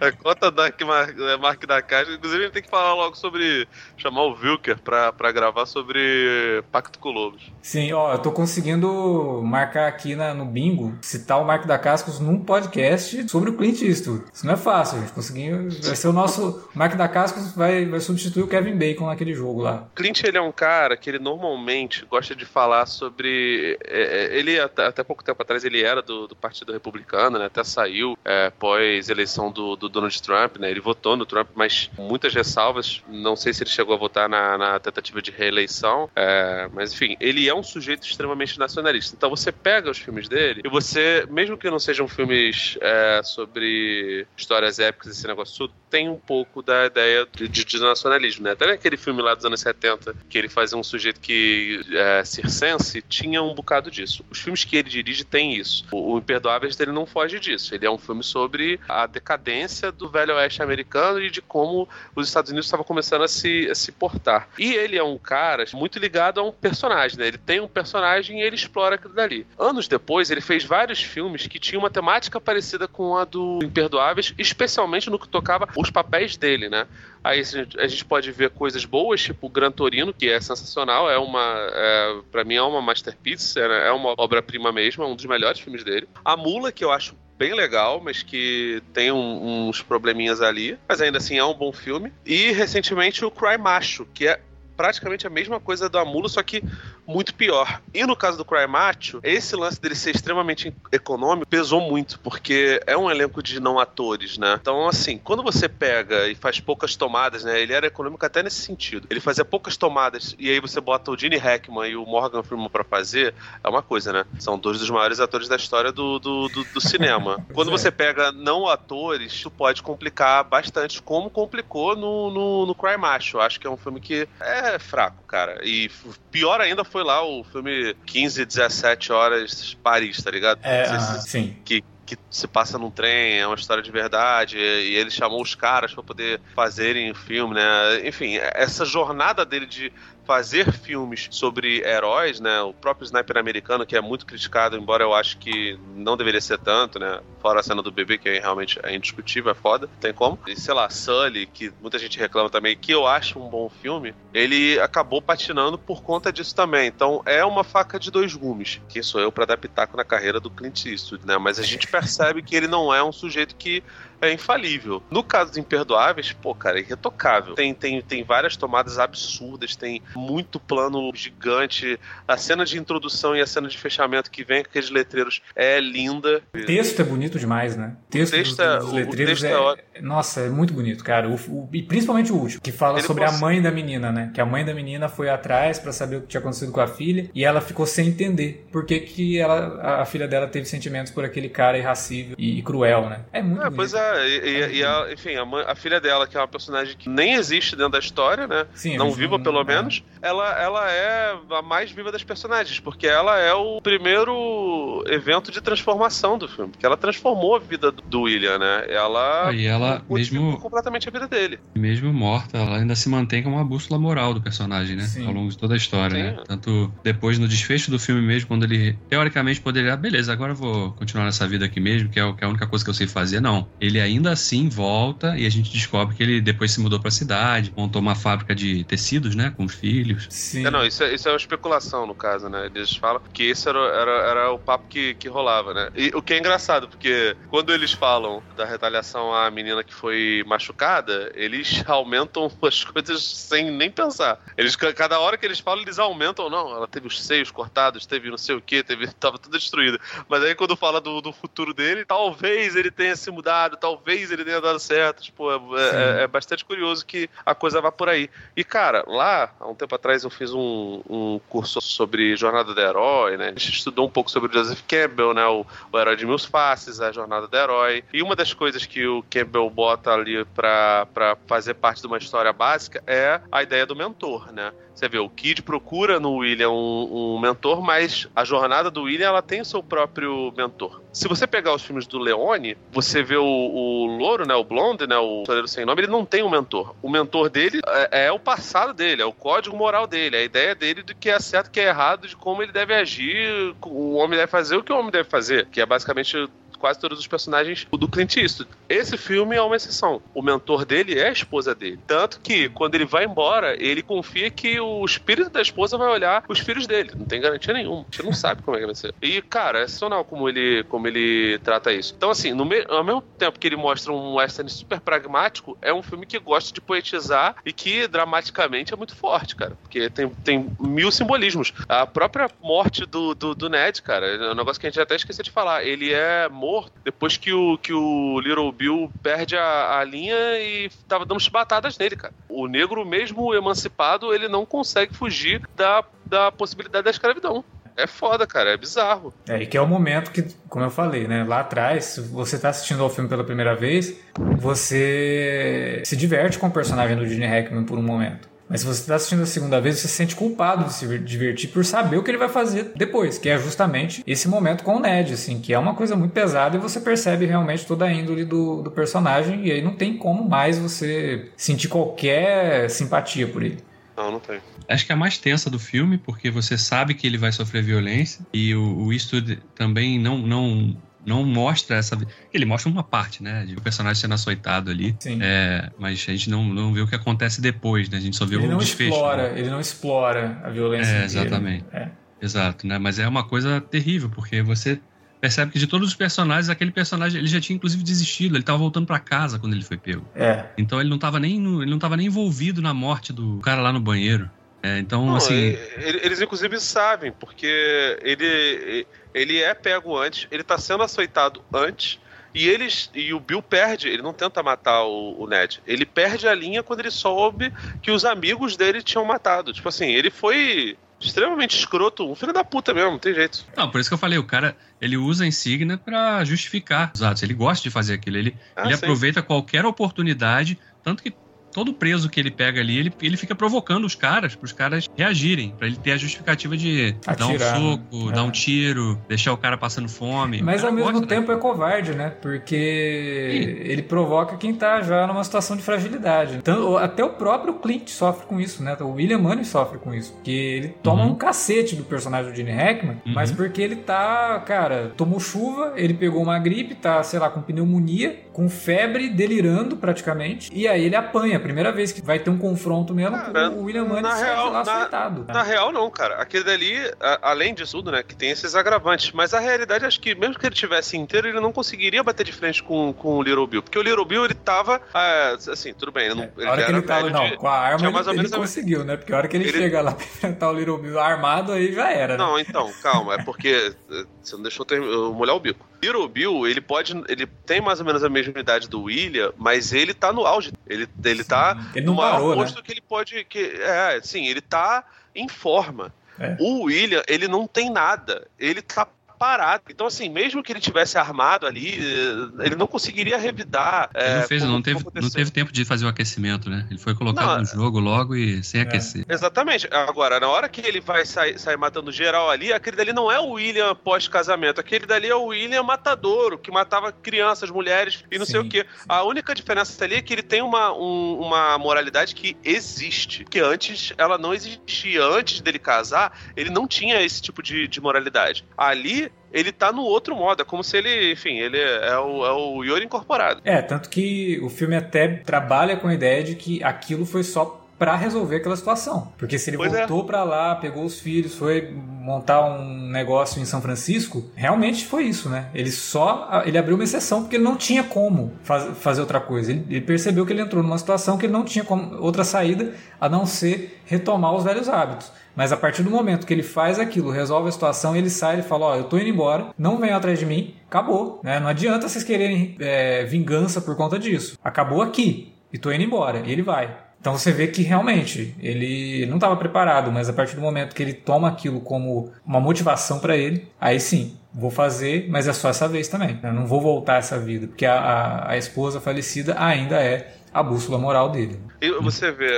[0.00, 2.12] A conta da é, Mark da Caixa.
[2.12, 3.66] Inclusive, a gente tem que falar logo sobre.
[3.96, 7.50] chamar o Wilker pra, pra gravar sobre Pacto com Lobos.
[7.62, 12.20] Sim, ó, eu tô conseguindo marcar aqui na, no bingo, citar o Mark da Cascos
[12.20, 14.24] num podcast sobre o Clint Eastwood.
[14.32, 15.12] Isso não é fácil, gente.
[15.12, 15.68] Conseguiu.
[15.82, 16.68] Vai ser o nosso.
[16.74, 19.88] O Mark da Cascos vai, vai substituir o Kevin Bacon naquele jogo lá.
[19.94, 23.78] Clint, ele é um cara que ele normalmente gosta de falar sobre.
[23.84, 27.46] É, é ele, até, até pouco tempo atrás, ele era do, do Partido Republicano, né?
[27.46, 30.70] Até saiu é, pós-eleição do, do, Donald Trump, né?
[30.70, 33.02] Ele votou no Trump, mas muitas ressalvas.
[33.08, 37.16] Não sei se ele chegou a votar na, na tentativa de reeleição, é, mas enfim,
[37.20, 39.14] ele é um sujeito extremamente nacionalista.
[39.16, 44.26] Então você pega os filmes dele e você, mesmo que não sejam filmes é, sobre
[44.36, 48.52] histórias épicas, esse negócio tudo, tem um pouco da ideia de, de, nacionalismo, né?
[48.52, 53.02] Até naquele filme lá dos anos 70, que ele fazia um sujeito que é, circense,
[53.02, 54.24] tinha um bocado disso.
[54.30, 55.84] Os filmes que ele dirige têm isso.
[55.90, 57.74] O, o Imperdoáveis dele não foge disso.
[57.74, 62.28] Ele é um filme sobre a decadência do velho oeste americano e de como os
[62.28, 64.48] Estados Unidos estavam começando a se, a se portar.
[64.58, 67.26] E ele é um cara muito ligado a um personagem, né?
[67.26, 69.46] Ele tem um personagem e ele explora aquilo dali.
[69.58, 74.32] Anos depois, ele fez vários filmes que tinham uma temática parecida com a do Imperdoáveis,
[74.38, 76.86] especialmente no que tocava os papéis dele, né?
[77.22, 77.42] Aí
[77.78, 81.68] a gente pode ver coisas boas, tipo o Gran Torino, que é sensacional, é uma,
[81.72, 85.60] é, para mim é uma masterpiece, é, é uma obra-prima mesmo, é um dos melhores
[85.60, 86.08] filmes dele.
[86.24, 91.00] A Mula, que eu acho bem legal, mas que tem um, uns probleminhas ali, mas
[91.00, 92.12] ainda assim é um bom filme.
[92.24, 94.40] E recentemente o Cry Macho, que é
[94.76, 96.62] praticamente a mesma coisa do Amula, só que
[97.06, 97.80] muito pior.
[97.92, 102.80] E no caso do Cry Macho, esse lance dele ser extremamente econômico pesou muito, porque
[102.86, 104.58] é um elenco de não atores, né?
[104.60, 107.60] Então, assim, quando você pega e faz poucas tomadas, né?
[107.60, 109.06] Ele era econômico até nesse sentido.
[109.10, 112.68] Ele fazia poucas tomadas e aí você bota o Gene Hackman e o Morgan Freeman
[112.68, 114.24] para fazer, é uma coisa, né?
[114.38, 117.44] São dois dos maiores atores da história do, do, do, do cinema.
[117.54, 122.96] quando você pega não atores, isso pode complicar bastante, como complicou no, no, no Cry
[122.96, 123.36] Macho.
[123.36, 125.60] Eu acho que é um filme que é fraco, cara.
[125.64, 125.90] E
[126.30, 130.60] pior ainda foi lá o filme 15, 17 horas Paris, tá ligado?
[130.62, 131.56] É, uh, sim.
[131.64, 135.54] Que, que se passa num trem, é uma história de verdade, e ele chamou os
[135.54, 138.06] caras para poder fazerem o filme, né?
[138.06, 139.92] Enfim, essa jornada dele de
[140.30, 142.60] fazer filmes sobre heróis, né?
[142.60, 146.56] O próprio Sniper americano, que é muito criticado, embora eu acho que não deveria ser
[146.56, 147.18] tanto, né?
[147.42, 150.38] Fora a cena do bebê, que é realmente é indiscutível, é foda, tem como.
[150.46, 154.14] E sei lá, Sully, que muita gente reclama também, que eu acho um bom filme,
[154.32, 156.86] ele acabou patinando por conta disso também.
[156.86, 158.80] Então é uma faca de dois gumes.
[158.88, 161.38] Quem sou eu para dar pitaco na carreira do Clint Eastwood, né?
[161.38, 163.82] Mas a gente percebe que ele não é um sujeito que
[164.20, 165.02] é infalível.
[165.10, 167.54] No caso dos Imperdoáveis, pô, cara, é irretocável.
[167.54, 171.98] Tem, tem, tem várias tomadas absurdas, tem muito plano gigante.
[172.26, 175.80] A cena de introdução e a cena de fechamento que vem com aqueles letreiros é
[175.80, 176.42] linda.
[176.54, 177.96] O texto é bonito demais, né?
[178.08, 179.52] O texto, o texto dos, é, dos letreiros é,
[179.94, 181.28] é, Nossa, é muito bonito, cara.
[181.28, 184.30] O, o, e principalmente o último, que fala Ele sobre a mãe da menina, né?
[184.34, 186.86] Que a mãe da menina foi atrás para saber o que tinha acontecido com a
[186.86, 190.66] filha e ela ficou sem entender por que, que ela, a, a filha dela teve
[190.66, 193.20] sentimentos por aquele cara irracível e, e cruel, né?
[193.32, 193.76] É muito é, bonito.
[193.76, 196.48] Pois é, É, e, e, a, enfim, a, mãe, a, filha dela, que é uma
[196.48, 198.66] personagem que nem existe dentro da história, né?
[198.74, 199.64] Sim, não viva, não, pelo é.
[199.64, 200.02] menos.
[200.22, 205.60] Ela, ela é a mais viva das personagens, porque ela é o primeiro evento de
[205.60, 206.72] transformação do filme.
[206.78, 208.84] Que ela transformou a vida do William, né?
[208.88, 209.48] Ela.
[209.48, 210.58] Ah, e ela, mesmo.
[210.58, 211.58] completamente a vida dele.
[211.74, 215.04] Mesmo morta, ela ainda se mantém como uma bússola moral do personagem, né?
[215.04, 215.26] Sim.
[215.26, 216.36] Ao longo de toda a história, Sim.
[216.36, 216.42] né?
[216.46, 220.56] Tanto depois no desfecho do filme mesmo, quando ele teoricamente poderia, ah, beleza, agora eu
[220.56, 222.94] vou continuar nessa vida aqui mesmo, que é, que é a única coisa que eu
[222.94, 223.40] sei fazer.
[223.40, 223.66] Não.
[223.80, 227.72] Ele ainda assim volta e a gente descobre que ele depois se mudou pra cidade,
[227.76, 229.52] montou uma fábrica de tecidos, né?
[229.56, 230.26] Com filhos.
[230.30, 230.66] Sim.
[230.66, 232.66] É, não, isso é, isso é uma especulação, no caso, né?
[232.74, 235.90] Eles falam que esse era, era, era o papo que, que rolava, né?
[235.94, 240.42] E o que é engraçado, porque quando eles falam da retaliação à menina que foi
[240.46, 244.38] machucada, eles aumentam as coisas sem nem pensar.
[244.56, 248.30] Eles, cada hora que eles falam, eles aumentam, não, ela teve os seios cortados, teve
[248.30, 249.98] não sei o que, teve, tava tudo destruído.
[250.28, 254.44] Mas aí quando fala do, do futuro dele, talvez ele tenha se mudado, talvez ele
[254.44, 255.22] tenha dado certo.
[255.22, 258.28] Tipo, é, é, é bastante curioso que a coisa vá por aí.
[258.56, 262.80] E, cara, lá, há um tempo atrás eu fiz um, um curso sobre jornada do
[262.80, 263.46] herói, né?
[263.46, 265.46] A gente estudou um pouco sobre o Joseph Campbell, né?
[265.46, 268.04] O, o herói de mil faces, a jornada do herói.
[268.12, 272.18] E uma das coisas que o Campbell bota ali pra, pra fazer parte de uma
[272.18, 274.72] história básica é a ideia do mentor, né?
[275.00, 279.28] Você vê, o Kid procura no William um, um, mentor, mas a jornada do William
[279.28, 281.00] ela tem o seu próprio mentor.
[281.10, 283.44] Se você pegar os filmes do Leone, você vê o,
[283.80, 286.94] o Louro, né, o Blonde, né, o Soleiro Sem Nome, ele não tem um mentor.
[287.02, 290.44] O mentor dele é, é, o passado dele, é o código moral dele, é a
[290.44, 294.14] ideia dele do que é certo, que é errado, de como ele deve agir, o
[294.14, 296.48] homem deve fazer o que o homem deve fazer, que é basicamente
[296.80, 298.70] quase todos os personagens do Clint Eastwood.
[298.88, 300.20] Esse filme é uma exceção.
[300.34, 302.00] O mentor dele é a esposa dele.
[302.06, 306.44] Tanto que, quando ele vai embora, ele confia que o espírito da esposa vai olhar
[306.48, 307.12] os filhos dele.
[307.16, 308.00] Não tem garantia nenhuma.
[308.00, 309.14] A gente não sabe como é que vai ser.
[309.22, 312.14] E, cara, é sensacional como ele, como ele trata isso.
[312.16, 315.92] Então, assim, no me ao mesmo tempo que ele mostra um western super pragmático, é
[315.92, 319.76] um filme que gosta de poetizar e que dramaticamente é muito forte, cara.
[319.82, 321.72] Porque tem, tem mil simbolismos.
[321.88, 325.14] A própria morte do, do, do Ned, cara, é um negócio que a gente até
[325.14, 325.84] esqueceu de falar.
[325.84, 330.36] Ele é morto morto depois que o, que o Little Bill perde a, a linha
[330.58, 332.32] e tava dando chibatadas nele, cara.
[332.48, 337.64] O negro, mesmo emancipado, ele não consegue fugir da, da possibilidade da escravidão.
[337.96, 339.34] É foda, cara, é bizarro.
[339.48, 341.44] É, e que é o momento que, como eu falei, né?
[341.44, 344.16] Lá atrás, se você tá assistindo ao filme pela primeira vez,
[344.56, 348.48] você se diverte com o personagem do Gene Hackman por um momento.
[348.70, 351.70] Mas se você está assistindo a segunda vez, você se sente culpado de se divertir
[351.70, 355.00] por saber o que ele vai fazer depois, que é justamente esse momento com o
[355.00, 358.44] Ned, assim, que é uma coisa muito pesada e você percebe realmente toda a índole
[358.44, 363.78] do, do personagem e aí não tem como mais você sentir qualquer simpatia por ele.
[364.16, 364.60] Não, não tem.
[364.88, 367.82] Acho que é a mais tensa do filme, porque você sabe que ele vai sofrer
[367.82, 372.18] violência e o, o Eastwood também não, não não mostra essa.
[372.52, 373.64] Ele mostra uma parte, né?
[373.66, 375.14] De o personagem sendo açoitado ali.
[375.18, 375.38] Sim.
[375.42, 378.18] É, mas a gente não, não vê o que acontece depois, né?
[378.18, 379.12] A gente só vê ele o não desfecho.
[379.12, 379.58] Explora, né?
[379.58, 381.10] Ele não explora a violência.
[381.10, 381.84] É, exatamente.
[381.92, 382.08] É.
[382.40, 382.98] Exato, né?
[382.98, 384.98] Mas é uma coisa terrível, porque você
[385.40, 388.78] percebe que de todos os personagens, aquele personagem ele já tinha inclusive desistido, ele estava
[388.78, 390.26] voltando para casa quando ele foi pego.
[390.34, 390.66] É.
[390.76, 393.80] Então ele não estava nem no, ele não tava nem envolvido na morte do cara
[393.80, 394.50] lá no banheiro.
[394.82, 395.76] É, então, não, assim.
[395.96, 402.18] Eles, inclusive, sabem, porque ele, ele é pego antes, ele tá sendo açoitado antes.
[402.52, 405.80] E eles e o Bill perde, ele não tenta matar o, o, Ned.
[405.86, 407.72] Ele perde a linha quando ele soube
[408.02, 409.72] que os amigos dele tinham matado.
[409.72, 413.64] Tipo assim, ele foi extremamente escroto, um filho da puta mesmo, não tem jeito.
[413.76, 417.22] Não, por isso que eu falei, o cara, ele usa a insígnia para justificar os
[417.22, 417.42] atos.
[417.42, 421.32] Ele gosta de fazer aquilo, ele, ah, ele aproveita qualquer oportunidade, tanto que
[421.72, 425.08] todo preso que ele pega ali, ele, ele fica provocando os caras, para os caras
[425.16, 428.32] reagirem, para ele ter a justificativa de Atirar, dar um soco, é.
[428.32, 430.62] dar um tiro, deixar o cara passando fome.
[430.62, 431.56] Mas ao mesmo gosta, tempo né?
[431.56, 432.32] é covarde, né?
[432.40, 433.90] Porque Sim.
[433.90, 436.56] ele provoca quem tá já numa situação de fragilidade.
[436.56, 438.96] Então, até o próprio Clint sofre com isso, né?
[439.00, 440.32] O William Money sofre com isso.
[440.32, 441.30] Porque ele toma uhum.
[441.30, 443.32] um cacete do personagem do Gene Hackman, uhum.
[443.34, 447.60] mas porque ele tá, cara, tomou chuva, ele pegou uma gripe, tá, sei lá, com
[447.60, 452.50] pneumonia, com febre, delirando praticamente, e aí ele apanha a primeira vez que vai ter
[452.50, 456.36] um confronto mesmo cara, com o William Manning real, lá na, Na real, não, cara.
[456.36, 459.32] Aquele dali, a, além disso tudo, né, que tem esses agravantes.
[459.32, 462.52] Mas a realidade, acho que mesmo que ele tivesse inteiro, ele não conseguiria bater de
[462.52, 463.82] frente com, com o Little Bill.
[463.82, 466.26] Porque o Little Bill, ele tava, ah, assim, tudo bem.
[466.26, 468.26] Ele não, é, ele a hora que ele tava, não, de, com a arma mais
[468.26, 469.16] ele, ele conseguiu, né?
[469.16, 471.92] Porque a hora que ele, ele, chega lá pra enfrentar o Little Bill armado, aí
[471.92, 472.44] já era, né?
[472.44, 473.34] Não, então, calma.
[473.34, 475.89] É porque eh, você não deixou eu molhar o bico.
[476.02, 477.12] Little Bill, ele pode.
[477.28, 480.72] Ele tem mais ou menos a mesma idade do William, mas ele tá no auge.
[480.86, 482.82] Ele, ele tá ele não no parou, posto né?
[482.84, 483.44] que ele pode.
[483.44, 486.12] Que, é, sim, ele tá em forma.
[486.38, 486.56] É.
[486.58, 488.46] O William, ele não tem nada.
[488.58, 489.06] Ele tá
[489.40, 489.84] parado.
[489.88, 494.10] Então, assim, mesmo que ele tivesse armado ali, eh, ele não conseguiria revidar.
[494.14, 496.86] Ele não, fez, como, não, teve, não teve tempo de fazer o aquecimento, né?
[496.90, 498.84] Ele foi colocado não, no jogo logo e sem é.
[498.84, 499.24] aquecer.
[499.26, 499.88] Exatamente.
[499.90, 503.40] Agora, na hora que ele vai sair, sair matando geral ali, aquele dali não é
[503.40, 504.78] o William pós-casamento.
[504.78, 508.52] Aquele dali é o William matadouro, que matava crianças, mulheres e não Sim.
[508.52, 508.86] sei o quê.
[509.08, 513.46] A única diferença ali é que ele tem uma, um, uma moralidade que existe.
[513.46, 515.24] Que antes ela não existia.
[515.24, 518.66] Antes dele casar, ele não tinha esse tipo de, de moralidade.
[518.76, 520.62] Ali, ele tá no outro modo.
[520.62, 523.60] É como se ele, enfim, ele é o, é o Yori incorporado.
[523.64, 527.79] É, tanto que o filme até trabalha com a ideia de que aquilo foi só
[528.00, 529.30] para resolver aquela situação.
[529.36, 529.98] Porque se ele pois é.
[529.98, 530.26] voltou é.
[530.26, 535.50] para lá, pegou os filhos, foi montar um negócio em São Francisco, realmente foi isso,
[535.50, 535.68] né?
[535.74, 539.70] Ele só ele abriu uma exceção porque ele não tinha como faz, fazer outra coisa.
[539.70, 542.94] Ele, ele, percebeu que ele entrou numa situação que ele não tinha como, outra saída
[543.20, 545.30] a não ser retomar os velhos hábitos.
[545.54, 548.62] Mas a partir do momento que ele faz aquilo, resolve a situação, ele sai e
[548.62, 551.38] fala: Ó, oh, eu tô indo embora, não venham atrás de mim, acabou.
[551.44, 551.60] Né?
[551.60, 554.58] Não adianta vocês quererem é, vingança por conta disso.
[554.64, 556.40] Acabou aqui e tô indo embora.
[556.46, 557.09] E ele vai.
[557.20, 561.02] Então você vê que realmente ele não estava preparado, mas a partir do momento que
[561.02, 565.68] ele toma aquilo como uma motivação para ele, aí sim, vou fazer, mas é só
[565.68, 566.38] essa vez também.
[566.42, 570.62] Eu não vou voltar essa vida, porque a, a, a esposa falecida ainda é a
[570.62, 571.60] bússola moral dele.
[571.80, 572.50] E você vê,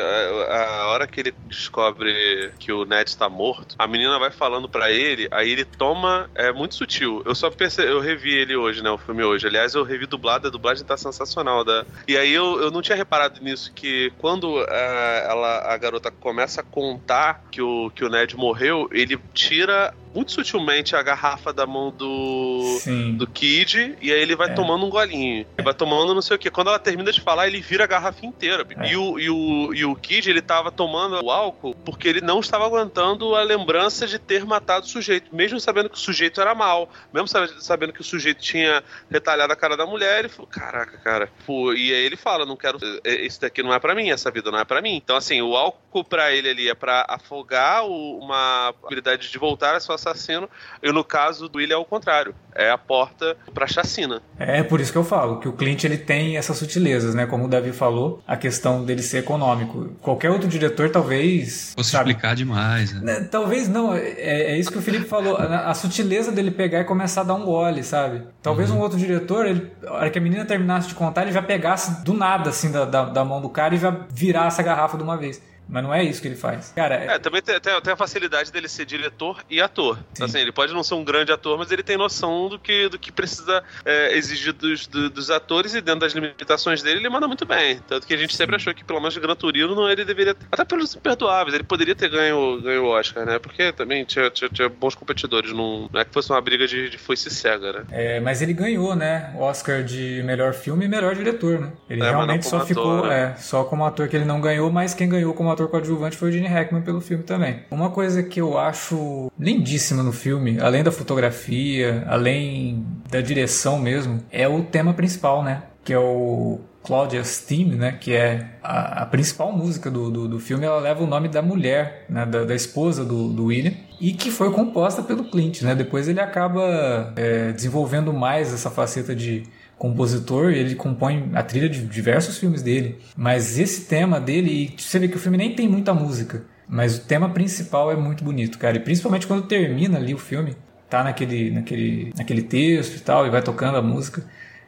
[0.49, 4.69] a, a hora que ele descobre que o Ned está morto, a menina vai falando
[4.69, 6.29] para ele, aí ele toma.
[6.35, 7.23] É muito sutil.
[7.25, 8.91] Eu só percebi, eu revi ele hoje, né?
[8.91, 9.47] O filme hoje.
[9.47, 11.65] Aliás, eu revi dublado, a dublagem tá sensacional.
[11.65, 11.85] Da...
[12.09, 16.11] E aí eu, eu não tinha reparado nisso, que quando a, é, ela, a garota
[16.11, 21.53] começa a contar que o, que o Ned morreu, ele tira muito sutilmente a garrafa
[21.53, 22.79] da mão do,
[23.17, 24.55] do Kid e aí ele vai é.
[24.55, 25.47] tomando um golinho.
[25.57, 26.51] Ele vai tomando não sei o que.
[26.51, 28.67] Quando ela termina de falar, ele vira a garrafa inteira.
[28.79, 28.93] É.
[28.93, 32.41] E, o, e, o, e o Kid, ele tava tomando o álcool porque ele não
[32.41, 35.35] estava aguentando a lembrança de ter matado o sujeito.
[35.35, 37.29] Mesmo sabendo que o sujeito era mal, mesmo
[37.61, 41.31] sabendo que o sujeito tinha retalhado a cara da mulher, ele falou: Caraca, cara.
[41.47, 41.73] Pô.
[41.73, 42.79] E aí ele fala: Não quero.
[43.05, 44.97] Esse daqui não é para mim, essa vida não é para mim.
[44.97, 49.75] Então, assim, o álcool para ele ali é para afogar o, uma habilidade de voltar
[49.75, 50.49] a sua assassino,
[50.83, 54.23] e no caso do William é o contrário, é a porta para chacina.
[54.39, 57.27] É por isso que eu falo que o Clint ele tem essas sutilezas, né?
[57.27, 59.91] Como o Davi falou, a questão dele ser econômico.
[60.01, 62.93] Qualquer outro diretor talvez fosse explicar demais.
[62.93, 63.01] Né?
[63.21, 63.29] né?
[63.31, 63.95] Talvez não.
[63.95, 65.37] É, é, isso que o Felipe falou.
[65.37, 68.23] A, a, sutileza dele pegar e começar a dar um gole, sabe?
[68.43, 68.79] Talvez uhum.
[68.79, 72.05] um outro diretor, ele, a hora que a menina terminasse de contar, ele já pegasse
[72.05, 75.03] do nada assim da, da, da mão do cara e já virasse a garrafa de
[75.03, 75.41] uma vez.
[75.73, 76.71] Mas não é isso que ele faz.
[76.77, 79.99] Cara, é, também tem, tem, tem, a facilidade dele ser diretor e ator.
[80.13, 80.25] Sim.
[80.25, 82.99] Assim, ele pode não ser um grande ator, mas ele tem noção do que, do
[82.99, 87.27] que precisa é, exigir dos, do, dos atores e dentro das limitações dele, ele manda
[87.27, 87.81] muito bem.
[87.89, 88.37] Tanto que a gente Sim.
[88.37, 90.37] sempre achou que, pelo menos de Gran Turino, ele deveria.
[90.51, 93.39] Até pelos imperdoáveis, ele poderia ter ganho, ganho o Oscar, né?
[93.39, 95.53] Porque também tinha, tinha, tinha bons competidores.
[95.53, 97.85] Não, não, é que fosse uma briga de, de foice cega, né?
[97.91, 99.35] É, mas ele ganhou, né?
[99.39, 101.73] Oscar de melhor filme e melhor diretor, né?
[101.89, 103.07] Ele é, realmente só ator, ficou.
[103.07, 103.35] Né?
[103.37, 106.29] É, só como ator que ele não ganhou, mas quem ganhou como ator coadjuvante foi
[106.29, 107.61] o Gene Hackman pelo filme também.
[107.71, 114.21] Uma coisa que eu acho lindíssima no filme, além da fotografia, além da direção mesmo,
[114.31, 115.63] é o tema principal, né?
[115.85, 120.41] Que é o Claudia's Theme, né, que é a, a principal música do, do, do,
[120.41, 124.13] filme, ela leva o nome da mulher, né, da, da esposa do, do, William, e
[124.13, 125.63] que foi composta pelo Clint.
[125.63, 125.75] Né?
[125.75, 129.45] Depois ele acaba é, desenvolvendo mais essa faceta de
[129.83, 133.01] compositor, ele compõe a trilha de diversos filmes dele.
[133.17, 137.01] Mas esse tema dele, você vê que o filme nem tem muita música, mas o
[137.01, 138.77] tema principal é muito bonito, cara.
[138.77, 140.55] E principalmente quando termina ali o filme,
[140.89, 144.23] tá naquele, naquele, naquele texto e tal, e vai tocando a música.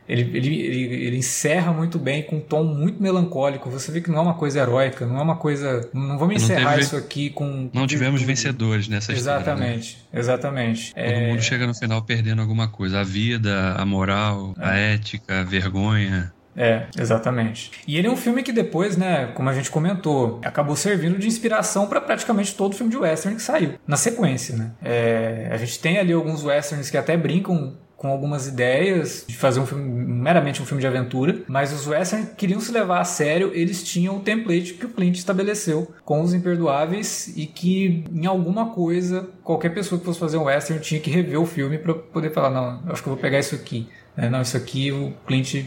[0.09, 3.70] Ele, ele, ele, ele, encerra muito bem com um tom muito melancólico.
[3.70, 5.88] Você vê que não é uma coisa heróica, não é uma coisa.
[5.94, 7.70] Não vamos encerrar teve, isso aqui com.
[7.72, 10.09] Não tivemos vencedores nessa exatamente, história.
[10.12, 10.20] Né?
[10.20, 11.28] Exatamente, Todo é...
[11.28, 14.64] mundo chega no final perdendo alguma coisa: a vida, a moral, é.
[14.64, 16.32] a ética, a vergonha.
[16.57, 17.72] É, exatamente.
[17.86, 21.26] E ele é um filme que depois, né, como a gente comentou, acabou servindo de
[21.26, 24.70] inspiração para praticamente todo filme de western que saiu, na sequência, né?
[24.82, 27.74] É, a gente tem ali alguns westerns que até brincam
[28.05, 32.26] com algumas ideias de fazer um filme, meramente um filme de aventura, mas os western
[32.36, 36.34] queriam se levar a sério, eles tinham o template que o Clint estabeleceu com os
[36.34, 41.09] imperdoáveis e que em alguma coisa qualquer pessoa que fosse fazer um western tinha que
[41.09, 44.28] rever o filme para poder falar não, acho que eu vou pegar isso aqui, né?
[44.28, 45.64] não isso aqui o Clint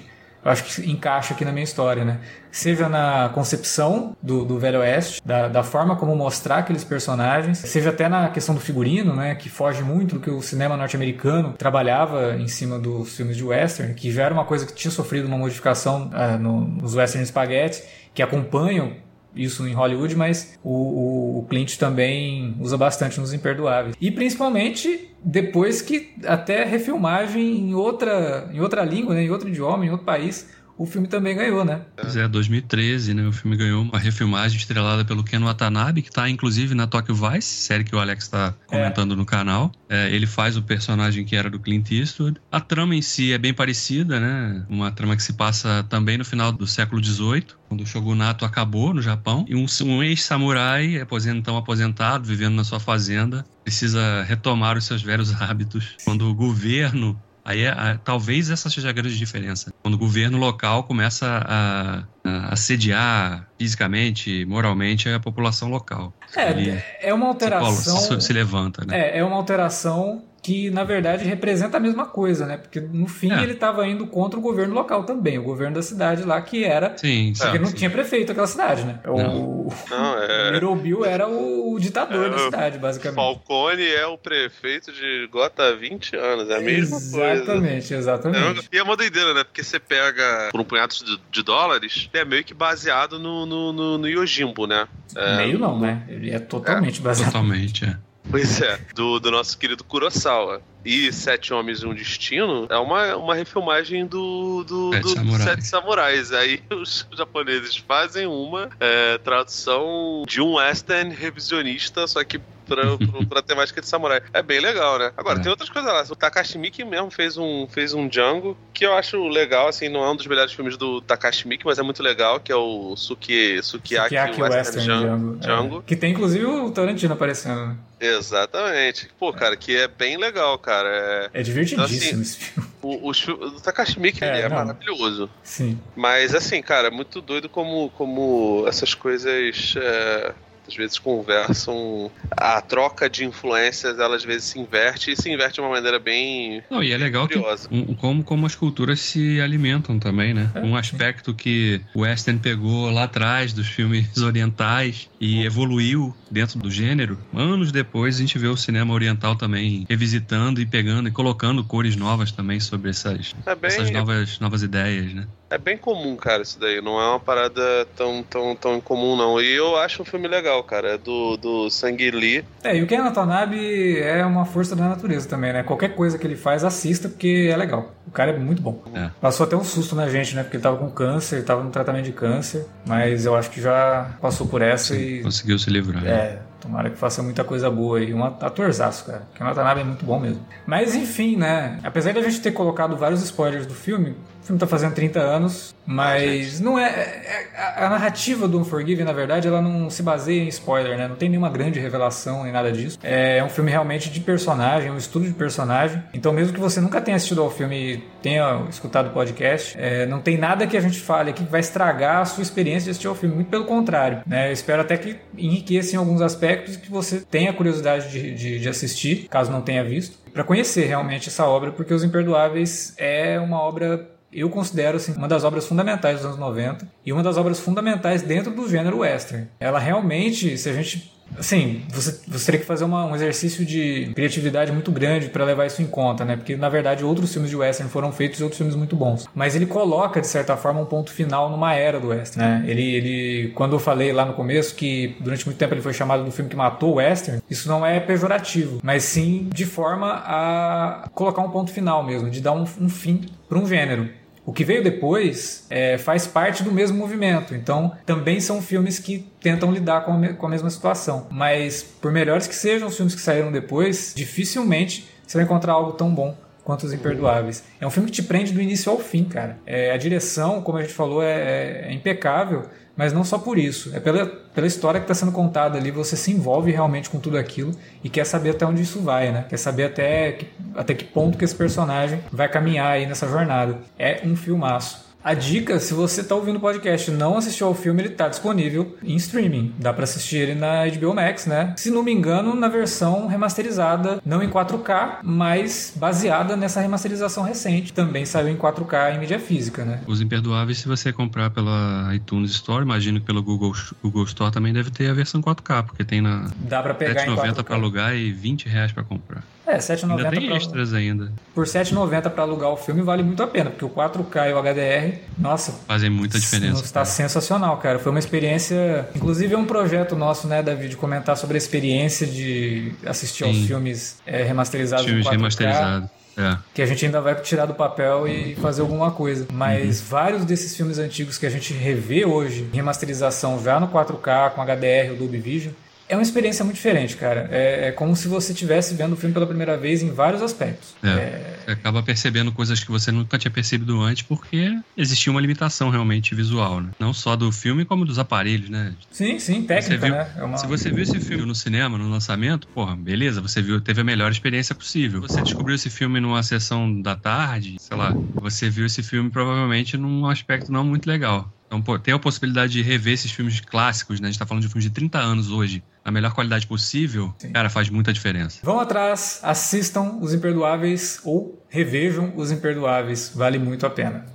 [0.49, 2.19] acho que encaixa aqui na minha história, né?
[2.51, 7.89] Seja na concepção do, do Velho Oeste, da, da forma como mostrar aqueles personagens, seja
[7.89, 9.35] até na questão do figurino, né?
[9.35, 13.93] Que foge muito do que o cinema norte-americano trabalhava em cima dos filmes de western,
[13.93, 17.83] que já era uma coisa que tinha sofrido uma modificação uh, no, nos western spaghetti,
[18.13, 18.93] que acompanham
[19.37, 23.95] isso em Hollywood, mas o, o, Clint também usa bastante nos Imperdoáveis.
[23.99, 29.85] E principalmente depois que até refilmagem em outra, em outra língua, né, em outro idioma,
[29.85, 31.81] em outro país, o filme também ganhou, né?
[31.95, 33.27] Pois é, 2013, né?
[33.27, 37.47] O filme ganhou uma refilmagem estrelada pelo Ken Watanabe, que tá inclusive na Tokyo Vice,
[37.47, 39.17] série que o Alex está comentando é.
[39.17, 39.71] no canal.
[39.89, 42.39] É, ele faz o personagem que era do Clint Eastwood.
[42.51, 44.65] A trama em si é bem parecida, né?
[44.69, 48.93] Uma trama que se passa também no final do século XVIII, quando o shogunato acabou
[48.93, 49.45] no Japão.
[49.47, 55.33] E um, um ex-samurai, então aposentado, vivendo na sua fazenda, precisa retomar os seus velhos
[55.41, 55.95] hábitos.
[56.05, 59.73] Quando o governo Aí a, talvez essa seja a grande diferença.
[59.81, 66.13] Quando o governo local começa a, a assediar fisicamente, moralmente a população local.
[66.35, 67.95] É, Ele, é uma alteração.
[67.95, 68.99] Se, se levanta, né?
[68.99, 72.55] É, é uma alteração que na verdade representa a mesma coisa, né?
[72.55, 73.43] Porque no fim é.
[73.43, 76.97] ele estava indo contra o governo local também, o governo da cidade lá que era.
[76.97, 77.43] Sim, sim.
[77.43, 77.75] Porque não sim.
[77.75, 78.97] tinha prefeito aquela cidade, né?
[79.05, 80.49] O, não, é...
[80.49, 83.17] o Little Bill era o ditador é, da cidade, basicamente.
[83.17, 87.33] Falcone é o prefeito de Gota há 20 anos, é a mesma exatamente, coisa.
[87.33, 88.69] Exatamente, exatamente.
[88.71, 89.43] E é uma doideira, né?
[89.43, 93.73] Porque você pega por um punhado de, de dólares, é meio que baseado no, no,
[93.73, 94.87] no, no Yojimbo, né?
[95.13, 95.35] É...
[95.35, 96.05] Meio não, né?
[96.07, 97.33] Ele é totalmente baseado.
[97.33, 97.97] Totalmente, é.
[98.29, 100.61] Pois é, do, do nosso querido Kurosawa.
[100.83, 105.43] E Sete Homens e um Destino é uma, uma refilmagem do, do, Sete, do, Samurais.
[105.43, 106.31] Sete Samurais.
[106.31, 113.25] Aí os japoneses fazem uma é, tradução de um western revisionista, só que pra, pra,
[113.27, 114.21] pra temática de samurai.
[114.33, 115.11] É bem legal, né?
[115.17, 115.41] Agora, é.
[115.41, 116.03] tem outras coisas lá.
[116.09, 120.03] O Takashi Miike mesmo fez um, fez um Django, que eu acho legal, assim, não
[120.03, 122.95] é um dos melhores filmes do Takashi Miike, mas é muito legal, que é o
[122.95, 125.35] Suki, Sukiyaki, Sukiyaki Western, Western Django.
[125.37, 125.79] Django.
[125.79, 125.81] É.
[125.87, 127.77] Que tem, inclusive, o Tarantino aparecendo, né?
[127.99, 129.09] Exatamente.
[129.19, 131.29] Pô, cara, que é bem legal, cara.
[131.33, 132.69] É, é divertidíssimo então, assim, esse filme.
[132.81, 135.29] O, o, o Takashi Miike é, é maravilhoso.
[135.43, 135.79] Sim.
[135.95, 139.75] Mas, assim, cara, é muito doido como, como essas coisas...
[139.77, 140.33] É
[140.67, 142.11] às vezes conversam.
[142.31, 145.99] A troca de influências, ela às vezes se inverte e se inverte de uma maneira
[145.99, 146.63] bem.
[146.69, 147.67] Não, e é legal curiosa.
[147.67, 150.51] que, um, como, como as culturas se alimentam também, né?
[150.53, 150.59] É.
[150.61, 156.69] Um aspecto que o Western pegou lá atrás dos filmes orientais e evoluiu dentro do
[156.69, 157.17] gênero.
[157.33, 161.95] Anos depois a gente vê o cinema oriental também revisitando e pegando e colocando cores
[161.95, 163.71] novas também sobre essas, é bem...
[163.71, 165.27] essas novas, novas ideias, né?
[165.49, 166.81] É bem comum, cara, isso daí.
[166.81, 167.61] Não é uma parada
[167.95, 169.39] tão, tão, tão incomum, não.
[169.39, 170.95] E eu acho um filme legal, cara.
[170.95, 172.43] É do, do Sang Lee.
[172.63, 175.63] É, e o Ken Watanabe é uma força da natureza também, né?
[175.63, 177.93] Qualquer coisa que ele faz, assista, porque é legal.
[178.05, 178.83] O cara é muito bom.
[178.93, 179.09] É.
[179.21, 180.43] Passou até um susto na gente, né?
[180.43, 182.65] Porque ele tava com câncer, ele tava no tratamento de câncer.
[182.85, 185.23] Mas eu acho que já passou por essa Sim, e...
[185.23, 186.05] Conseguiu se livrar.
[186.05, 186.39] É, né?
[186.59, 188.13] Tomara que faça muita coisa boa aí.
[188.13, 189.21] Um atorzaço, cara.
[189.29, 190.45] Porque o Watanabe é muito bom mesmo.
[190.65, 191.79] Mas enfim, né?
[191.83, 194.15] Apesar de a gente ter colocado vários spoilers do filme,
[194.47, 199.13] filme tá fazendo 30 anos, mas não é, é, é, A narrativa do Unforgiven, na
[199.13, 201.07] verdade, ela não se baseia em spoiler, né?
[201.07, 202.97] Não tem nenhuma grande revelação nem nada disso.
[203.03, 206.01] É, é um filme realmente de personagem, um estudo de personagem.
[206.13, 210.05] Então, mesmo que você nunca tenha assistido ao filme e tenha escutado o podcast, é,
[210.05, 212.91] não tem nada que a gente fale aqui que vai estragar a sua experiência de
[212.91, 213.35] assistir ao filme.
[213.35, 214.49] Muito pelo contrário, né?
[214.49, 218.69] Eu espero até que enriqueça em alguns aspectos que você tenha curiosidade de, de, de
[218.69, 223.59] assistir, caso não tenha visto, para conhecer realmente essa obra, porque Os Imperdoáveis é uma
[223.59, 227.59] obra eu considero assim, uma das obras fundamentais dos anos 90 e uma das obras
[227.59, 229.47] fundamentais dentro do gênero western.
[229.59, 234.11] Ela realmente, se a gente Assim, você, você teria que fazer uma, um exercício de
[234.15, 236.35] criatividade muito grande para levar isso em conta, né?
[236.35, 239.27] Porque na verdade outros filmes de western foram feitos e outros filmes muito bons.
[239.35, 242.63] Mas ele coloca de certa forma um ponto final numa era do western, né?
[242.65, 246.23] Ele, ele, quando eu falei lá no começo que durante muito tempo ele foi chamado
[246.23, 251.09] do filme que matou o western, isso não é pejorativo, mas sim de forma a
[251.13, 254.09] colocar um ponto final mesmo, de dar um, um fim para um gênero.
[254.47, 259.27] O que veio depois é, faz parte do mesmo movimento, então também são filmes que
[259.41, 261.27] tentam lidar com a, com a mesma situação.
[261.29, 265.91] Mas, por melhores que sejam os filmes que saíram depois, dificilmente você vai encontrar algo
[265.91, 266.33] tão bom
[266.63, 267.61] quanto Os Imperdoáveis.
[267.81, 269.57] É um filme que te prende do início ao fim, cara.
[269.65, 272.63] É, a direção, como a gente falou, é, é, é impecável.
[272.97, 276.17] Mas não só por isso, é pela, pela história que está sendo contada ali, você
[276.17, 277.71] se envolve realmente com tudo aquilo
[278.03, 279.45] e quer saber até onde isso vai, né?
[279.47, 283.77] Quer saber até que, até que ponto que esse personagem vai caminhar aí nessa jornada.
[283.99, 285.06] É um filmaço.
[285.27, 288.29] A dica, se você está ouvindo o podcast e não assistiu ao filme, ele está
[288.29, 289.73] disponível em streaming.
[289.77, 291.73] Dá para assistir ele na HBO Max, né?
[291.75, 297.91] Se não me engano, na versão remasterizada, não em 4K, mas baseada nessa remasterização recente.
[297.91, 299.99] Também saiu em 4K em mídia física, né?
[300.07, 304.71] Os Imperdoáveis, se você comprar pela iTunes Store, imagino que pelo Google, Google Store também
[304.71, 308.31] deve ter a versão 4K, porque tem na Dá para pegar 7,90 para alugar e
[308.31, 309.43] 20 reais para comprar.
[309.67, 310.55] É, 7,90 Ainda tem pra...
[310.55, 311.31] extras ainda.
[311.53, 314.61] Por 7,90 para alugar o filme vale muito a pena, porque o 4K e o
[314.61, 316.81] HDR, nossa, Fazem muita diferença.
[316.81, 317.99] Está sensacional, cara.
[317.99, 319.09] Foi uma experiência.
[319.13, 323.67] Inclusive, é um projeto nosso, né, David, comentar sobre a experiência de assistir aos Sim.
[323.67, 325.31] filmes é, remasterizados Filmes em 4K.
[325.33, 326.09] remasterizados.
[326.37, 326.55] É.
[326.73, 329.47] Que a gente ainda vai tirar do papel e fazer alguma coisa.
[329.51, 334.51] Mas vários desses filmes antigos que a gente revê hoje, em remasterização já no 4K,
[334.51, 335.73] com HDR ou Dolby Vision,
[336.09, 337.47] é uma experiência muito diferente, cara.
[337.51, 340.95] É, é como se você estivesse vendo o filme pela primeira vez em vários aspectos.
[341.03, 341.57] É.
[341.65, 346.33] Você acaba percebendo coisas que você nunca tinha percebido antes porque existia uma limitação realmente
[346.33, 346.91] visual, né?
[346.99, 348.95] Não só do filme, como dos aparelhos, né?
[349.11, 350.33] Sim, sim, técnica, viu- né?
[350.37, 350.57] É uma...
[350.57, 354.03] Se você viu esse filme no cinema, no lançamento, porra, beleza, você viu, teve a
[354.03, 355.21] melhor experiência possível.
[355.21, 359.97] Você descobriu esse filme numa sessão da tarde, sei lá, você viu esse filme provavelmente
[359.97, 361.53] num aspecto não muito legal.
[361.67, 364.29] Então, pô, ter a possibilidade de rever esses filmes clássicos, né?
[364.29, 367.51] A gente tá falando de filmes de 30 anos hoje, na melhor qualidade possível, Sim.
[367.51, 368.59] cara, faz muita diferença.
[368.63, 374.25] Vão atrás, assistam Os Imperdoáveis ou revejam Os Imperdoáveis, vale muito a pena.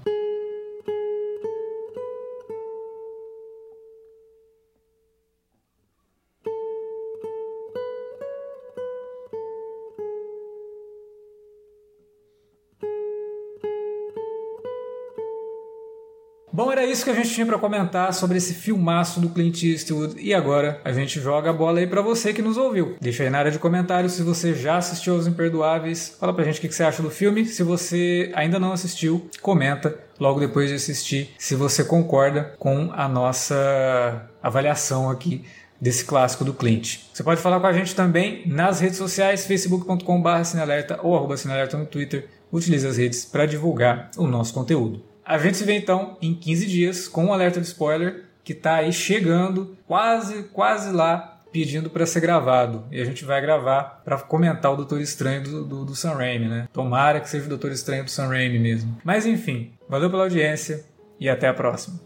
[16.92, 20.14] Isso que a gente tinha para comentar sobre esse filmaço do Clint Eastwood.
[20.20, 22.96] E agora a gente joga a bola aí para você que nos ouviu.
[23.00, 26.16] Deixa aí na área de comentários se você já assistiu Os Imperdoáveis.
[26.20, 27.46] Fala pra gente o que você acha do filme.
[27.46, 33.08] Se você ainda não assistiu, comenta logo depois de assistir se você concorda com a
[33.08, 35.44] nossa avaliação aqui
[35.80, 36.98] desse clássico do Clint.
[37.12, 41.76] Você pode falar com a gente também nas redes sociais, facebook.com.br Cinealerta ou arroba Cinealerta
[41.76, 42.28] no Twitter.
[42.52, 45.11] Utilize as redes para divulgar o nosso conteúdo.
[45.32, 48.74] A gente se vê então em 15 dias com um alerta de spoiler que tá
[48.74, 52.84] aí chegando, quase, quase lá, pedindo para ser gravado.
[52.92, 56.48] E a gente vai gravar para comentar o Doutor Estranho do, do, do Sam Raimi,
[56.48, 56.68] né?
[56.70, 58.98] Tomara que seja o Doutor Estranho do Sam Raimi mesmo.
[59.02, 60.84] Mas enfim, valeu pela audiência
[61.18, 61.98] e até a próxima.